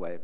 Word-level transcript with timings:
way. 0.00 0.18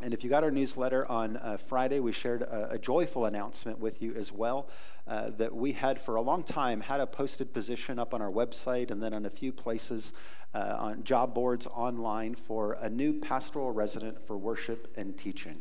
And 0.00 0.14
if 0.14 0.22
you 0.22 0.30
got 0.30 0.44
our 0.44 0.52
newsletter 0.52 1.10
on 1.10 1.38
uh, 1.38 1.56
Friday, 1.56 1.98
we 1.98 2.12
shared 2.12 2.42
a, 2.42 2.74
a, 2.74 2.78
joyful 2.78 3.24
announcement 3.24 3.80
with 3.80 4.00
you 4.00 4.14
as 4.14 4.30
well 4.30 4.68
uh, 5.08 5.30
that 5.38 5.52
we 5.52 5.72
had 5.72 6.00
for 6.00 6.14
a 6.14 6.20
long 6.20 6.44
time 6.44 6.80
had 6.80 7.00
a 7.00 7.06
posted 7.06 7.52
position 7.52 7.98
up 7.98 8.14
on 8.14 8.22
our 8.22 8.30
website 8.30 8.92
and 8.92 9.02
then 9.02 9.12
on 9.12 9.26
a 9.26 9.30
few 9.30 9.50
places 9.52 10.12
uh, 10.54 10.76
on 10.78 11.02
job 11.02 11.34
boards 11.34 11.66
online 11.66 12.36
for 12.36 12.74
a 12.80 12.88
new 12.88 13.12
pastoral 13.12 13.72
resident 13.72 14.24
for 14.24 14.38
worship 14.38 14.92
and 14.96 15.18
teaching. 15.18 15.56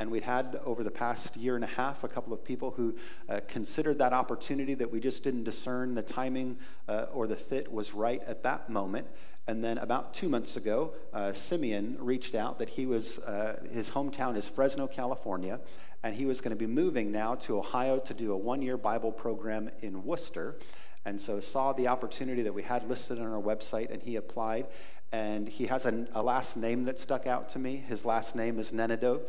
And 0.00 0.10
we'd 0.10 0.24
had 0.24 0.60
over 0.64 0.82
the 0.82 0.90
past 0.90 1.36
year 1.36 1.54
and 1.54 1.64
a 1.64 1.68
half 1.68 2.02
a 2.02 2.08
couple 2.08 2.32
of 2.32 2.44
people 2.44 2.72
who 2.72 2.96
uh, 3.28 3.40
considered 3.46 3.98
that 3.98 4.12
opportunity 4.12 4.74
that 4.74 4.90
we 4.90 4.98
just 4.98 5.22
didn't 5.22 5.44
discern 5.44 5.94
the 5.94 6.02
timing 6.02 6.58
uh, 6.88 7.06
or 7.12 7.28
the 7.28 7.36
fit 7.36 7.70
was 7.72 7.94
right 7.94 8.22
at 8.26 8.42
that 8.42 8.68
moment. 8.68 9.06
And 9.48 9.62
then 9.62 9.78
about 9.78 10.12
two 10.12 10.28
months 10.28 10.56
ago, 10.56 10.94
uh, 11.12 11.32
Simeon 11.32 11.96
reached 12.00 12.34
out 12.34 12.58
that 12.58 12.68
he 12.68 12.84
was, 12.84 13.18
uh, 13.20 13.62
his 13.70 13.90
hometown 13.90 14.36
is 14.36 14.48
Fresno, 14.48 14.88
California, 14.88 15.60
and 16.02 16.14
he 16.14 16.26
was 16.26 16.40
going 16.40 16.50
to 16.50 16.56
be 16.56 16.66
moving 16.66 17.12
now 17.12 17.36
to 17.36 17.58
Ohio 17.58 17.98
to 17.98 18.14
do 18.14 18.32
a 18.32 18.36
one 18.36 18.60
year 18.60 18.76
Bible 18.76 19.12
program 19.12 19.70
in 19.82 20.04
Wooster. 20.04 20.56
And 21.04 21.20
so 21.20 21.38
saw 21.38 21.72
the 21.72 21.86
opportunity 21.86 22.42
that 22.42 22.52
we 22.52 22.64
had 22.64 22.88
listed 22.88 23.20
on 23.20 23.26
our 23.26 23.40
website, 23.40 23.92
and 23.92 24.02
he 24.02 24.16
applied. 24.16 24.66
And 25.12 25.48
he 25.48 25.66
has 25.66 25.86
a, 25.86 26.06
a 26.14 26.22
last 26.22 26.56
name 26.56 26.84
that 26.86 26.98
stuck 26.98 27.28
out 27.28 27.48
to 27.50 27.60
me. 27.60 27.76
His 27.76 28.04
last 28.04 28.34
name 28.34 28.58
is 28.58 28.72
Nenado. 28.72 29.20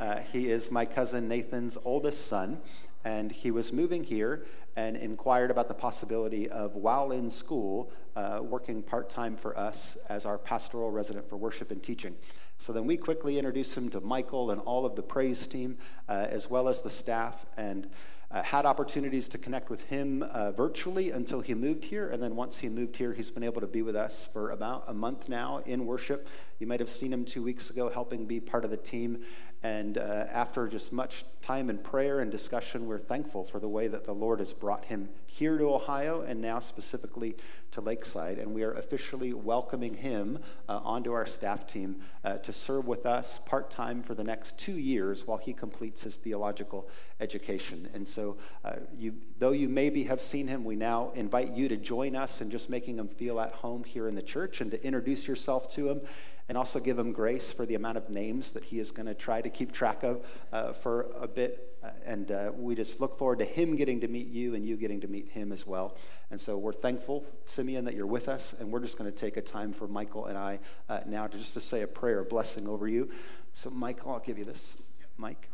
Uh, 0.00 0.20
he 0.32 0.50
is 0.50 0.70
my 0.70 0.86
cousin 0.86 1.28
Nathan's 1.28 1.76
oldest 1.84 2.26
son, 2.26 2.62
and 3.04 3.30
he 3.30 3.50
was 3.50 3.74
moving 3.74 4.02
here 4.02 4.46
and 4.76 4.96
inquired 4.96 5.50
about 5.50 5.68
the 5.68 5.74
possibility 5.74 6.48
of, 6.50 6.76
while 6.76 7.12
in 7.12 7.30
school, 7.30 7.90
uh, 8.14 8.40
working 8.42 8.82
part 8.82 9.08
time 9.08 9.36
for 9.36 9.58
us 9.58 9.96
as 10.08 10.26
our 10.26 10.38
pastoral 10.38 10.90
resident 10.90 11.28
for 11.28 11.36
worship 11.36 11.70
and 11.70 11.82
teaching. 11.82 12.14
So 12.58 12.72
then 12.72 12.86
we 12.86 12.96
quickly 12.96 13.38
introduced 13.38 13.76
him 13.76 13.88
to 13.90 14.00
Michael 14.00 14.50
and 14.50 14.60
all 14.62 14.86
of 14.86 14.96
the 14.96 15.02
praise 15.02 15.46
team, 15.46 15.76
uh, 16.08 16.26
as 16.30 16.48
well 16.48 16.68
as 16.68 16.82
the 16.82 16.90
staff, 16.90 17.46
and 17.56 17.88
uh, 18.30 18.42
had 18.42 18.66
opportunities 18.66 19.28
to 19.28 19.38
connect 19.38 19.70
with 19.70 19.82
him 19.82 20.22
uh, 20.24 20.50
virtually 20.50 21.12
until 21.12 21.40
he 21.40 21.54
moved 21.54 21.84
here. 21.84 22.08
And 22.08 22.22
then 22.22 22.34
once 22.34 22.58
he 22.58 22.68
moved 22.68 22.96
here, 22.96 23.12
he's 23.12 23.30
been 23.30 23.44
able 23.44 23.60
to 23.60 23.66
be 23.66 23.82
with 23.82 23.94
us 23.94 24.28
for 24.32 24.50
about 24.50 24.84
a 24.88 24.94
month 24.94 25.28
now 25.28 25.62
in 25.64 25.86
worship. 25.86 26.28
You 26.58 26.66
might 26.66 26.80
have 26.80 26.90
seen 26.90 27.12
him 27.12 27.24
two 27.24 27.42
weeks 27.42 27.70
ago 27.70 27.88
helping 27.88 28.26
be 28.26 28.40
part 28.40 28.64
of 28.64 28.70
the 28.70 28.76
team. 28.76 29.22
And 29.66 29.98
uh, 29.98 30.26
after 30.30 30.68
just 30.68 30.92
much 30.92 31.24
time 31.42 31.70
in 31.70 31.78
prayer 31.78 32.20
and 32.20 32.30
discussion, 32.30 32.86
we're 32.86 33.00
thankful 33.00 33.42
for 33.42 33.58
the 33.58 33.68
way 33.68 33.88
that 33.88 34.04
the 34.04 34.12
Lord 34.12 34.38
has 34.38 34.52
brought 34.52 34.84
him 34.84 35.08
here 35.26 35.58
to 35.58 35.64
Ohio 35.74 36.20
and 36.20 36.40
now 36.40 36.60
specifically 36.60 37.34
to 37.72 37.80
Lakeside. 37.80 38.38
And 38.38 38.54
we 38.54 38.62
are 38.62 38.74
officially 38.74 39.32
welcoming 39.32 39.92
him 39.92 40.38
uh, 40.68 40.78
onto 40.84 41.12
our 41.12 41.26
staff 41.26 41.66
team 41.66 41.96
uh, 42.24 42.36
to 42.38 42.52
serve 42.52 42.86
with 42.86 43.06
us 43.06 43.40
part 43.44 43.68
time 43.72 44.04
for 44.04 44.14
the 44.14 44.22
next 44.22 44.56
two 44.56 44.78
years 44.78 45.26
while 45.26 45.38
he 45.38 45.52
completes 45.52 46.02
his 46.02 46.14
theological 46.14 46.88
education. 47.20 47.88
And 47.92 48.06
so, 48.06 48.36
uh, 48.64 48.74
you, 48.96 49.14
though 49.40 49.50
you 49.50 49.68
maybe 49.68 50.04
have 50.04 50.20
seen 50.20 50.46
him, 50.46 50.64
we 50.64 50.76
now 50.76 51.10
invite 51.16 51.52
you 51.54 51.68
to 51.68 51.76
join 51.76 52.14
us 52.14 52.40
in 52.40 52.52
just 52.52 52.70
making 52.70 53.00
him 53.00 53.08
feel 53.08 53.40
at 53.40 53.50
home 53.50 53.82
here 53.82 54.06
in 54.06 54.14
the 54.14 54.22
church 54.22 54.60
and 54.60 54.70
to 54.70 54.86
introduce 54.86 55.26
yourself 55.26 55.68
to 55.74 55.90
him 55.90 56.00
and 56.48 56.56
also 56.56 56.78
give 56.78 56.98
him 56.98 57.12
grace 57.12 57.52
for 57.52 57.66
the 57.66 57.74
amount 57.74 57.98
of 57.98 58.08
names 58.08 58.52
that 58.52 58.64
he 58.64 58.78
is 58.78 58.90
going 58.90 59.06
to 59.06 59.14
try 59.14 59.40
to 59.40 59.50
keep 59.50 59.72
track 59.72 60.02
of 60.04 60.24
uh, 60.52 60.72
for 60.72 61.08
a 61.20 61.26
bit. 61.26 61.76
Uh, 61.82 61.90
and 62.04 62.30
uh, 62.30 62.52
we 62.56 62.74
just 62.74 63.00
look 63.00 63.18
forward 63.18 63.38
to 63.38 63.44
him 63.44 63.74
getting 63.74 64.00
to 64.00 64.08
meet 64.08 64.28
you 64.28 64.54
and 64.54 64.64
you 64.64 64.76
getting 64.76 65.00
to 65.00 65.08
meet 65.08 65.28
him 65.28 65.50
as 65.50 65.66
well. 65.66 65.96
And 66.30 66.40
so 66.40 66.56
we're 66.56 66.72
thankful, 66.72 67.24
Simeon, 67.46 67.84
that 67.84 67.94
you're 67.94 68.06
with 68.06 68.28
us. 68.28 68.54
And 68.58 68.70
we're 68.70 68.80
just 68.80 68.96
going 68.96 69.10
to 69.10 69.16
take 69.16 69.36
a 69.36 69.42
time 69.42 69.72
for 69.72 69.88
Michael 69.88 70.26
and 70.26 70.38
I 70.38 70.60
uh, 70.88 71.00
now 71.06 71.26
to 71.26 71.36
just 71.36 71.54
to 71.54 71.60
say 71.60 71.82
a 71.82 71.86
prayer, 71.86 72.20
a 72.20 72.24
blessing 72.24 72.68
over 72.68 72.86
you. 72.86 73.10
So, 73.52 73.70
Michael, 73.70 74.12
I'll 74.12 74.20
give 74.20 74.38
you 74.38 74.44
this. 74.44 74.76
Mike. 75.16 75.48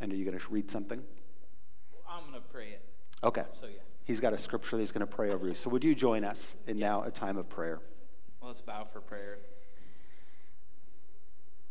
And 0.00 0.12
are 0.12 0.16
you 0.16 0.24
going 0.24 0.38
to 0.38 0.52
read 0.52 0.70
something? 0.70 1.02
I'm 2.08 2.22
going 2.22 2.34
to 2.34 2.40
pray 2.40 2.70
it. 2.70 2.84
Okay. 3.22 3.44
So, 3.52 3.66
yeah. 3.66 3.80
He's 4.04 4.20
got 4.20 4.32
a 4.32 4.38
scripture 4.38 4.76
that 4.76 4.82
he's 4.82 4.92
going 4.92 5.06
to 5.06 5.12
pray 5.12 5.30
over 5.30 5.46
you. 5.46 5.54
So, 5.54 5.68
would 5.70 5.84
you 5.84 5.94
join 5.94 6.24
us 6.24 6.56
in 6.66 6.78
yeah. 6.78 6.88
now 6.88 7.02
a 7.02 7.10
time 7.10 7.36
of 7.36 7.48
prayer? 7.48 7.80
Let's 8.40 8.60
bow 8.60 8.84
for 8.84 9.00
prayer. 9.00 9.38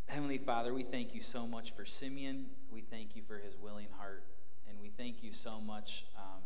Heavenly 0.07 0.37
Father, 0.37 0.73
we 0.73 0.83
thank 0.83 1.15
you 1.15 1.21
so 1.21 1.47
much 1.47 1.73
for 1.73 1.85
Simeon. 1.85 2.47
We 2.71 2.81
thank 2.81 3.15
you 3.15 3.23
for 3.23 3.37
his 3.37 3.55
willing 3.55 3.87
heart. 3.97 4.25
And 4.69 4.77
we 4.79 4.89
thank 4.89 5.23
you 5.23 5.31
so 5.31 5.59
much 5.59 6.05
um, 6.17 6.41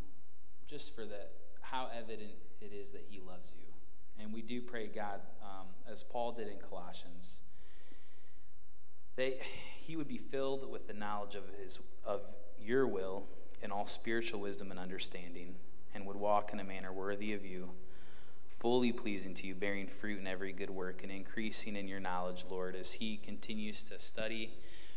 just 0.68 0.96
for 0.96 1.02
the, 1.02 1.28
how 1.62 1.90
evident 1.98 2.32
it 2.62 2.72
is 2.72 2.92
that 2.92 3.04
he 3.10 3.20
loves 3.20 3.56
you. 3.60 3.66
And 4.24 4.32
we 4.32 4.42
do 4.42 4.62
pray, 4.62 4.88
God, 4.88 5.22
um, 5.42 5.66
as 5.92 6.04
Paul 6.04 6.32
did 6.32 6.48
in 6.48 6.58
Colossians, 6.58 7.42
that 9.16 9.34
he 9.80 9.98
would 9.98 10.08
be 10.08 10.18
filled 10.18 10.70
with 10.70 10.88
the 10.88 10.94
knowledge 10.94 11.36
of, 11.36 11.44
his, 11.62 11.80
of 12.06 12.22
your 12.60 12.88
will 12.88 13.24
and 13.64 13.72
all 13.72 13.88
spiritual 13.88 14.40
wisdom 14.40 14.72
and 14.72 14.80
understanding, 14.80 15.56
and 15.94 16.06
would 16.06 16.16
walk 16.16 16.54
in 16.54 16.60
a 16.60 16.64
manner 16.64 16.94
worthy 16.94 17.34
of 17.34 17.44
you 17.44 17.72
fully 18.62 18.92
pleasing 18.92 19.34
to 19.34 19.48
you, 19.48 19.56
bearing 19.56 19.88
fruit 19.88 20.20
in 20.20 20.28
every 20.28 20.54
good 20.54 20.70
work, 20.70 21.02
and 21.02 21.12
increasing 21.12 21.76
in 21.76 21.88
your 21.88 22.00
knowledge, 22.00 22.46
Lord, 22.48 22.76
as 22.76 22.94
he 22.94 23.18
continues 23.18 23.84
to 23.86 23.98
study 23.98 24.54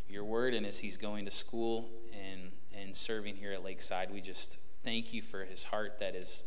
your 0.07 0.23
word 0.23 0.53
and 0.53 0.67
as 0.67 0.81
he's 0.81 0.99
going 0.99 1.25
to 1.25 1.31
school 1.31 1.89
and, 2.13 2.53
and 2.79 2.95
serving 2.95 3.37
here 3.37 3.53
at 3.53 3.65
Lakeside. 3.65 4.11
We 4.13 4.21
just 4.21 4.59
thank 4.85 5.15
you 5.15 5.23
for 5.23 5.47
his 5.47 5.65
heart 5.65 5.99
that 6.01 6.15
is, 6.15 6.45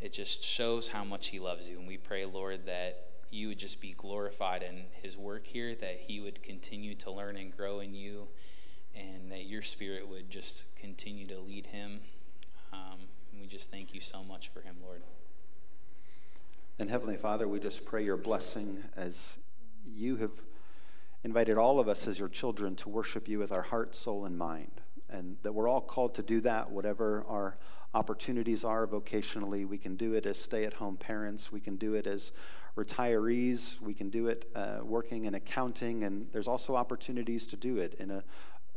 it 0.00 0.12
just 0.12 0.44
shows 0.44 0.88
how 0.88 1.02
much 1.02 1.26
he 1.28 1.40
loves 1.40 1.68
you. 1.68 1.80
And 1.80 1.88
we 1.88 1.96
pray, 1.96 2.24
Lord, 2.24 2.64
that 2.66 3.06
you 3.32 3.48
would 3.48 3.58
just 3.58 3.80
be 3.80 3.92
glorified 3.96 4.62
in 4.62 4.84
his 5.02 5.16
work 5.18 5.48
here, 5.48 5.74
that 5.74 5.98
he 5.98 6.20
would 6.20 6.44
continue 6.44 6.94
to 6.94 7.10
learn 7.10 7.36
and 7.38 7.54
grow 7.56 7.80
in 7.80 7.92
you, 7.92 8.28
and 8.94 9.32
that 9.32 9.46
your 9.46 9.62
spirit 9.62 10.08
would 10.08 10.30
just 10.30 10.76
continue 10.76 11.26
to 11.26 11.40
lead 11.40 11.66
him. 11.66 11.98
Um, 12.72 13.00
we 13.40 13.48
just 13.48 13.72
thank 13.72 13.94
you 13.94 14.00
so 14.00 14.22
much 14.22 14.48
for 14.48 14.60
him, 14.60 14.76
Lord. 14.80 15.02
And 16.80 16.88
Heavenly 16.88 17.18
Father, 17.18 17.46
we 17.46 17.60
just 17.60 17.84
pray 17.84 18.02
your 18.02 18.16
blessing 18.16 18.82
as 18.96 19.36
you 19.84 20.16
have 20.16 20.30
invited 21.22 21.58
all 21.58 21.78
of 21.78 21.88
us 21.88 22.08
as 22.08 22.18
your 22.18 22.30
children 22.30 22.74
to 22.76 22.88
worship 22.88 23.28
you 23.28 23.38
with 23.38 23.52
our 23.52 23.60
heart, 23.60 23.94
soul, 23.94 24.24
and 24.24 24.38
mind. 24.38 24.80
And 25.10 25.36
that 25.42 25.52
we're 25.52 25.68
all 25.68 25.82
called 25.82 26.14
to 26.14 26.22
do 26.22 26.40
that, 26.40 26.70
whatever 26.70 27.22
our 27.28 27.58
opportunities 27.92 28.64
are 28.64 28.86
vocationally. 28.86 29.68
We 29.68 29.76
can 29.76 29.96
do 29.96 30.14
it 30.14 30.24
as 30.24 30.40
stay 30.40 30.64
at 30.64 30.72
home 30.72 30.96
parents, 30.96 31.52
we 31.52 31.60
can 31.60 31.76
do 31.76 31.92
it 31.92 32.06
as 32.06 32.32
retirees, 32.78 33.78
we 33.82 33.92
can 33.92 34.08
do 34.08 34.28
it 34.28 34.50
uh, 34.54 34.78
working 34.82 35.26
in 35.26 35.34
accounting, 35.34 36.04
and 36.04 36.28
there's 36.32 36.48
also 36.48 36.76
opportunities 36.76 37.46
to 37.48 37.56
do 37.56 37.76
it 37.76 37.92
in 37.98 38.10
a, 38.10 38.24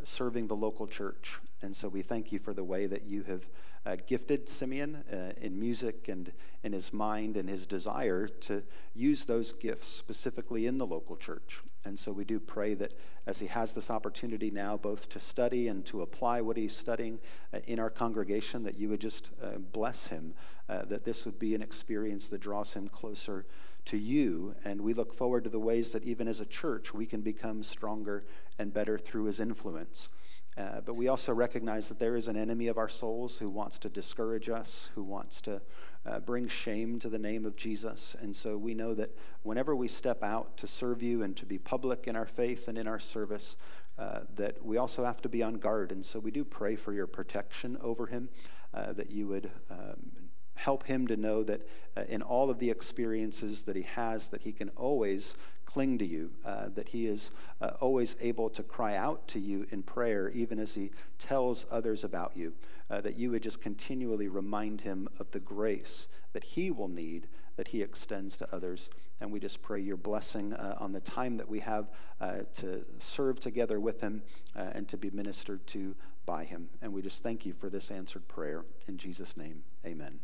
serving 0.07 0.47
the 0.47 0.55
local 0.55 0.87
church. 0.87 1.39
And 1.61 1.75
so 1.75 1.87
we 1.87 2.01
thank 2.01 2.31
you 2.31 2.39
for 2.39 2.53
the 2.53 2.63
way 2.63 2.87
that 2.87 3.05
you 3.05 3.23
have 3.23 3.47
uh, 3.85 3.97
gifted 4.07 4.47
Simeon 4.47 5.03
uh, 5.11 5.33
in 5.41 5.59
music 5.59 6.07
and 6.07 6.31
in 6.63 6.71
his 6.71 6.93
mind 6.93 7.35
and 7.35 7.49
his 7.49 7.67
desire 7.67 8.27
to 8.27 8.63
use 8.93 9.25
those 9.25 9.51
gifts 9.51 9.89
specifically 9.89 10.67
in 10.67 10.77
the 10.77 10.85
local 10.85 11.17
church. 11.17 11.59
And 11.85 11.99
so 11.99 12.11
we 12.11 12.23
do 12.23 12.39
pray 12.39 12.75
that 12.75 12.93
as 13.27 13.39
he 13.39 13.47
has 13.47 13.73
this 13.73 13.89
opportunity 13.89 14.49
now, 14.51 14.77
both 14.77 15.09
to 15.09 15.19
study 15.19 15.67
and 15.67 15.85
to 15.87 16.01
apply 16.01 16.39
what 16.39 16.55
he's 16.55 16.75
studying 16.75 17.19
uh, 17.53 17.59
in 17.67 17.79
our 17.79 17.89
congregation, 17.89 18.63
that 18.63 18.77
you 18.77 18.89
would 18.89 19.01
just 19.01 19.29
uh, 19.41 19.57
bless 19.57 20.07
him, 20.07 20.33
uh, 20.69 20.85
that 20.85 21.03
this 21.03 21.25
would 21.25 21.39
be 21.39 21.53
an 21.53 21.61
experience 21.61 22.29
that 22.29 22.39
draws 22.39 22.73
him 22.73 22.87
closer 22.87 23.45
to 23.85 23.97
you. 23.97 24.55
And 24.63 24.81
we 24.81 24.93
look 24.93 25.13
forward 25.13 25.43
to 25.43 25.49
the 25.49 25.59
ways 25.59 25.91
that 25.91 26.03
even 26.03 26.27
as 26.27 26.39
a 26.39 26.45
church, 26.45 26.93
we 26.93 27.05
can 27.05 27.21
become 27.21 27.63
stronger 27.63 28.25
and 28.59 28.73
better 28.73 28.97
through 28.97 29.25
his 29.25 29.39
influence. 29.39 30.09
Uh, 30.55 30.81
but 30.81 30.95
we 30.95 31.07
also 31.07 31.33
recognize 31.33 31.89
that 31.89 31.99
there 31.99 32.15
is 32.15 32.27
an 32.27 32.37
enemy 32.37 32.67
of 32.67 32.77
our 32.77 32.89
souls 32.89 33.37
who 33.37 33.49
wants 33.49 33.79
to 33.79 33.89
discourage 33.89 34.49
us, 34.49 34.89
who 34.93 35.03
wants 35.03 35.41
to 35.41 35.59
uh, 36.05 36.19
bring 36.19 36.47
shame 36.47 36.99
to 36.99 37.09
the 37.09 37.17
name 37.17 37.45
of 37.45 37.55
Jesus. 37.55 38.15
And 38.21 38.35
so 38.35 38.57
we 38.57 38.75
know 38.75 38.93
that 38.93 39.09
whenever 39.41 39.75
we 39.75 39.87
step 39.87 40.21
out 40.21 40.55
to 40.57 40.67
serve 40.67 41.01
you 41.01 41.23
and 41.23 41.35
to 41.37 41.45
be 41.45 41.57
public 41.57 42.07
in 42.07 42.15
our 42.15 42.27
faith 42.27 42.67
and 42.67 42.77
in 42.77 42.87
our 42.87 42.99
service, 42.99 43.57
uh, 43.97 44.19
that 44.35 44.63
we 44.63 44.77
also 44.77 45.03
have 45.03 45.21
to 45.21 45.29
be 45.29 45.41
on 45.41 45.55
guard. 45.55 45.91
And 45.91 46.05
so 46.05 46.19
we 46.19 46.29
do 46.29 46.43
pray 46.43 46.75
for 46.75 46.93
your 46.93 47.07
protection 47.07 47.77
over 47.81 48.05
him, 48.05 48.29
uh, 48.73 48.93
that 48.93 49.09
you 49.09 49.27
would 49.27 49.49
um, 49.71 50.11
help 50.55 50.85
him 50.85 51.07
to 51.07 51.17
know 51.17 51.43
that 51.43 51.61
uh, 51.97 52.03
in 52.09 52.21
all 52.21 52.49
of 52.49 52.59
the 52.59 52.69
experiences 52.69 53.63
that 53.63 53.75
he 53.75 53.83
has 53.83 54.29
that 54.29 54.41
he 54.41 54.51
can 54.51 54.69
always 54.69 55.35
cling 55.65 55.97
to 55.97 56.05
you 56.05 56.31
uh, 56.45 56.67
that 56.75 56.89
he 56.89 57.07
is 57.07 57.31
uh, 57.61 57.71
always 57.81 58.15
able 58.21 58.49
to 58.49 58.63
cry 58.63 58.95
out 58.95 59.27
to 59.27 59.39
you 59.39 59.65
in 59.71 59.81
prayer 59.81 60.29
even 60.29 60.59
as 60.59 60.73
he 60.73 60.91
tells 61.17 61.65
others 61.71 62.03
about 62.03 62.31
you 62.35 62.53
uh, 62.89 63.01
that 63.01 63.17
you 63.17 63.31
would 63.31 63.41
just 63.41 63.61
continually 63.61 64.27
remind 64.27 64.81
him 64.81 65.07
of 65.19 65.29
the 65.31 65.39
grace 65.39 66.07
that 66.33 66.43
he 66.43 66.71
will 66.71 66.87
need 66.87 67.27
that 67.55 67.67
he 67.67 67.81
extends 67.81 68.35
to 68.37 68.55
others. 68.55 68.89
And 69.21 69.31
we 69.31 69.39
just 69.39 69.61
pray 69.61 69.79
your 69.79 69.97
blessing 69.97 70.53
uh, 70.53 70.75
on 70.79 70.91
the 70.91 70.99
time 71.01 71.37
that 71.37 71.47
we 71.47 71.59
have 71.59 71.91
uh, 72.19 72.37
to 72.55 72.83
serve 72.97 73.39
together 73.39 73.79
with 73.79 74.01
him 74.01 74.23
and 74.55 74.87
to 74.87 74.97
be 74.97 75.11
ministered 75.11 75.65
to 75.67 75.95
by 76.25 76.43
him. 76.43 76.69
And 76.81 76.91
we 76.91 77.01
just 77.01 77.21
thank 77.21 77.45
you 77.45 77.53
for 77.53 77.69
this 77.69 77.91
answered 77.91 78.27
prayer. 78.27 78.65
In 78.87 78.97
jesus 78.97 79.37
name 79.37 79.63
amen 79.85 80.19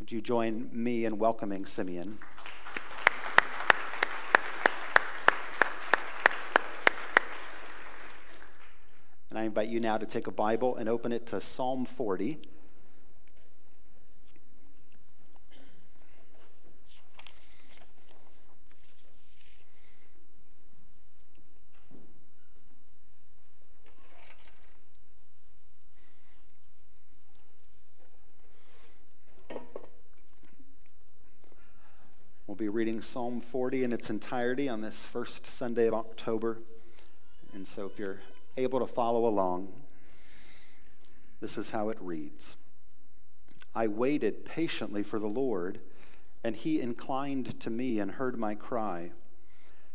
would 0.00 0.10
you 0.10 0.22
join 0.22 0.70
me 0.72 1.04
in 1.04 1.18
welcoming 1.18 1.66
Simeon? 1.66 2.18
And 9.28 9.38
I 9.38 9.42
invite 9.42 9.68
you 9.68 9.78
now 9.78 9.98
to 9.98 10.06
take 10.06 10.26
a 10.26 10.30
Bible 10.30 10.76
and 10.76 10.88
open 10.88 11.12
it 11.12 11.26
to 11.26 11.40
Psalm 11.42 11.84
40. 11.84 12.38
Be 32.60 32.68
reading 32.68 33.00
Psalm 33.00 33.40
40 33.40 33.84
in 33.84 33.92
its 33.94 34.10
entirety 34.10 34.68
on 34.68 34.82
this 34.82 35.06
first 35.06 35.46
Sunday 35.46 35.86
of 35.86 35.94
October. 35.94 36.58
And 37.54 37.66
so 37.66 37.86
if 37.86 37.98
you're 37.98 38.20
able 38.58 38.80
to 38.80 38.86
follow 38.86 39.24
along, 39.24 39.72
this 41.40 41.56
is 41.56 41.70
how 41.70 41.88
it 41.88 41.96
reads 42.02 42.56
I 43.74 43.86
waited 43.86 44.44
patiently 44.44 45.02
for 45.02 45.18
the 45.18 45.26
Lord, 45.26 45.80
and 46.44 46.54
he 46.54 46.82
inclined 46.82 47.58
to 47.60 47.70
me 47.70 47.98
and 47.98 48.10
heard 48.10 48.38
my 48.38 48.54
cry. 48.54 49.12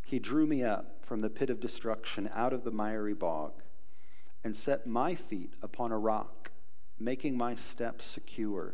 He 0.03 0.17
drew 0.17 0.47
me 0.47 0.63
up 0.63 1.06
from 1.06 1.19
the 1.19 1.29
pit 1.29 1.51
of 1.51 1.59
destruction 1.59 2.27
out 2.33 2.51
of 2.51 2.63
the 2.63 2.71
miry 2.71 3.13
bog 3.13 3.62
and 4.44 4.57
set 4.57 4.88
my 4.88 5.13
feet 5.13 5.53
upon 5.62 5.91
a 5.91 6.00
rock, 6.00 6.50
making 7.00 7.38
my 7.38 7.53
steps 7.53 8.06
secure. 8.06 8.73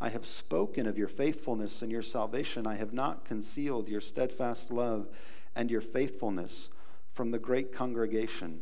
I 0.00 0.10
have 0.10 0.26
spoken 0.26 0.86
of 0.86 0.98
your 0.98 1.08
faithfulness 1.08 1.80
and 1.80 1.90
your 1.90 2.02
salvation. 2.02 2.66
I 2.66 2.74
have 2.74 2.92
not 2.92 3.24
concealed 3.24 3.88
your 3.88 4.00
steadfast 4.00 4.70
love 4.70 5.08
and 5.54 5.70
your 5.70 5.80
faithfulness 5.80 6.68
from 7.12 7.30
the 7.30 7.38
great 7.38 7.72
congregation. 7.72 8.60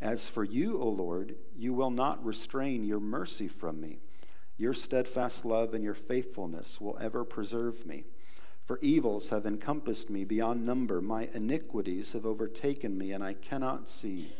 As 0.00 0.28
for 0.28 0.44
you, 0.44 0.80
O 0.80 0.88
Lord, 0.88 1.36
you 1.56 1.72
will 1.72 1.90
not 1.90 2.24
restrain 2.24 2.84
your 2.84 3.00
mercy 3.00 3.48
from 3.48 3.80
me. 3.80 4.00
Your 4.58 4.74
steadfast 4.74 5.44
love 5.44 5.72
and 5.72 5.84
your 5.84 5.94
faithfulness 5.94 6.80
will 6.80 6.98
ever 7.00 7.24
preserve 7.24 7.86
me. 7.86 8.04
For 8.64 8.80
evils 8.82 9.28
have 9.28 9.46
encompassed 9.46 10.10
me 10.10 10.24
beyond 10.24 10.66
number. 10.66 11.00
My 11.00 11.28
iniquities 11.32 12.12
have 12.12 12.26
overtaken 12.26 12.98
me, 12.98 13.12
and 13.12 13.22
I 13.22 13.34
cannot 13.34 13.88
see. 13.88 14.32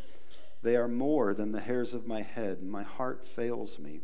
They 0.61 0.75
are 0.75 0.89
more 0.89 1.33
than 1.33 1.53
the 1.53 1.61
hairs 1.61 1.93
of 1.93 2.05
my 2.07 2.21
head. 2.23 2.61
My 2.61 2.83
heart 2.83 3.25
fails 3.25 3.79
me. 3.79 4.01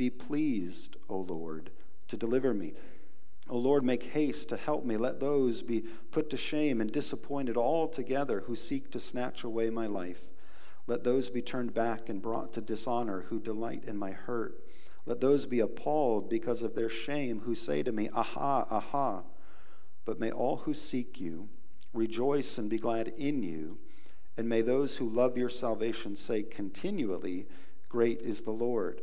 Be 0.00 0.08
pleased, 0.08 0.96
O 1.10 1.18
Lord, 1.18 1.68
to 2.08 2.16
deliver 2.16 2.54
me. 2.54 2.72
O 3.50 3.58
Lord, 3.58 3.84
make 3.84 4.02
haste 4.02 4.48
to 4.48 4.56
help 4.56 4.82
me. 4.82 4.96
Let 4.96 5.20
those 5.20 5.60
be 5.60 5.84
put 6.10 6.30
to 6.30 6.38
shame 6.38 6.80
and 6.80 6.90
disappointed 6.90 7.58
altogether 7.58 8.40
who 8.46 8.56
seek 8.56 8.90
to 8.92 8.98
snatch 8.98 9.44
away 9.44 9.68
my 9.68 9.86
life. 9.86 10.22
Let 10.86 11.04
those 11.04 11.28
be 11.28 11.42
turned 11.42 11.74
back 11.74 12.08
and 12.08 12.22
brought 12.22 12.54
to 12.54 12.62
dishonor 12.62 13.26
who 13.28 13.40
delight 13.40 13.84
in 13.86 13.98
my 13.98 14.12
hurt. 14.12 14.64
Let 15.04 15.20
those 15.20 15.44
be 15.44 15.60
appalled 15.60 16.30
because 16.30 16.62
of 16.62 16.74
their 16.74 16.88
shame 16.88 17.40
who 17.40 17.54
say 17.54 17.82
to 17.82 17.92
me, 17.92 18.08
Aha, 18.14 18.68
aha. 18.70 19.24
But 20.06 20.18
may 20.18 20.30
all 20.30 20.56
who 20.56 20.72
seek 20.72 21.20
you 21.20 21.50
rejoice 21.92 22.56
and 22.56 22.70
be 22.70 22.78
glad 22.78 23.08
in 23.08 23.42
you. 23.42 23.76
And 24.38 24.48
may 24.48 24.62
those 24.62 24.96
who 24.96 25.10
love 25.10 25.36
your 25.36 25.50
salvation 25.50 26.16
say 26.16 26.42
continually, 26.42 27.48
Great 27.90 28.22
is 28.22 28.40
the 28.40 28.50
Lord. 28.50 29.02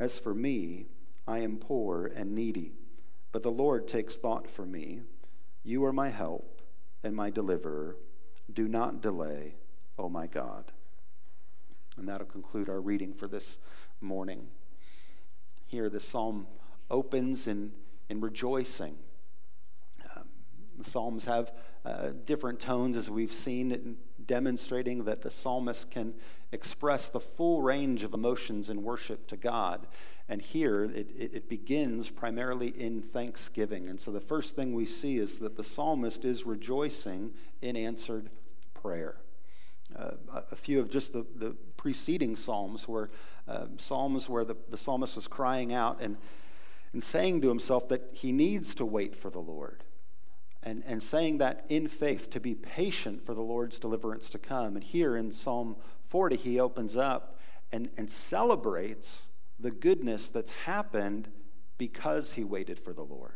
As 0.00 0.18
for 0.18 0.34
me, 0.34 0.86
I 1.28 1.40
am 1.40 1.58
poor 1.58 2.06
and 2.06 2.34
needy, 2.34 2.72
but 3.32 3.42
the 3.42 3.50
Lord 3.50 3.86
takes 3.86 4.16
thought 4.16 4.50
for 4.50 4.64
me. 4.64 5.02
You 5.62 5.84
are 5.84 5.92
my 5.92 6.08
help 6.08 6.62
and 7.04 7.14
my 7.14 7.28
deliverer. 7.28 7.96
Do 8.50 8.66
not 8.66 9.02
delay, 9.02 9.56
O 9.98 10.08
my 10.08 10.26
God. 10.26 10.72
And 11.98 12.08
that'll 12.08 12.26
conclude 12.26 12.70
our 12.70 12.80
reading 12.80 13.12
for 13.12 13.28
this 13.28 13.58
morning. 14.00 14.48
Here, 15.66 15.90
the 15.90 16.00
psalm 16.00 16.46
opens 16.90 17.46
in, 17.46 17.72
in 18.08 18.22
rejoicing. 18.22 18.96
Um, 20.16 20.24
the 20.78 20.84
psalms 20.84 21.26
have 21.26 21.52
uh, 21.84 22.08
different 22.24 22.58
tones, 22.58 22.96
as 22.96 23.10
we've 23.10 23.32
seen, 23.32 23.98
demonstrating 24.24 25.04
that 25.04 25.20
the 25.20 25.30
psalmist 25.30 25.90
can 25.90 26.14
express 26.52 27.08
the 27.08 27.20
full 27.20 27.62
range 27.62 28.02
of 28.02 28.12
emotions 28.12 28.68
in 28.68 28.82
worship 28.82 29.26
to 29.28 29.36
God. 29.36 29.86
And 30.28 30.40
here 30.40 30.84
it, 30.84 31.08
it, 31.16 31.48
begins 31.48 32.08
primarily 32.08 32.68
in 32.68 33.02
thanksgiving. 33.02 33.88
And 33.88 34.00
so 34.00 34.12
the 34.12 34.20
first 34.20 34.54
thing 34.54 34.74
we 34.74 34.86
see 34.86 35.18
is 35.18 35.38
that 35.38 35.56
the 35.56 35.64
psalmist 35.64 36.24
is 36.24 36.46
rejoicing 36.46 37.32
in 37.62 37.76
answered 37.76 38.30
prayer. 38.74 39.16
Uh, 39.96 40.12
a 40.52 40.56
few 40.56 40.78
of 40.78 40.88
just 40.88 41.12
the, 41.12 41.26
the 41.34 41.56
preceding 41.76 42.36
psalms 42.36 42.86
were 42.86 43.10
uh, 43.48 43.66
psalms 43.76 44.28
where 44.28 44.44
the, 44.44 44.56
the 44.68 44.78
psalmist 44.78 45.16
was 45.16 45.26
crying 45.26 45.72
out 45.72 46.00
and, 46.00 46.16
and 46.92 47.02
saying 47.02 47.40
to 47.40 47.48
himself 47.48 47.88
that 47.88 48.02
he 48.12 48.30
needs 48.30 48.74
to 48.76 48.84
wait 48.84 49.16
for 49.16 49.30
the 49.30 49.40
Lord 49.40 49.82
and, 50.62 50.82
and 50.86 51.02
saying 51.02 51.38
that 51.38 51.64
in 51.68 51.88
faith 51.88 52.30
to 52.30 52.40
be 52.40 52.54
patient 52.54 53.24
for 53.24 53.34
the 53.34 53.40
Lord's 53.40 53.78
deliverance 53.78 54.28
to 54.30 54.38
come. 54.38 54.76
And 54.76 54.84
here 54.84 55.16
in 55.16 55.32
Psalm 55.32 55.76
40, 56.08 56.36
he 56.36 56.60
opens 56.60 56.96
up 56.96 57.38
and, 57.72 57.90
and 57.96 58.10
celebrates 58.10 59.26
the 59.58 59.70
goodness 59.70 60.28
that's 60.28 60.50
happened 60.50 61.28
because 61.78 62.34
he 62.34 62.44
waited 62.44 62.78
for 62.78 62.92
the 62.92 63.02
Lord. 63.02 63.32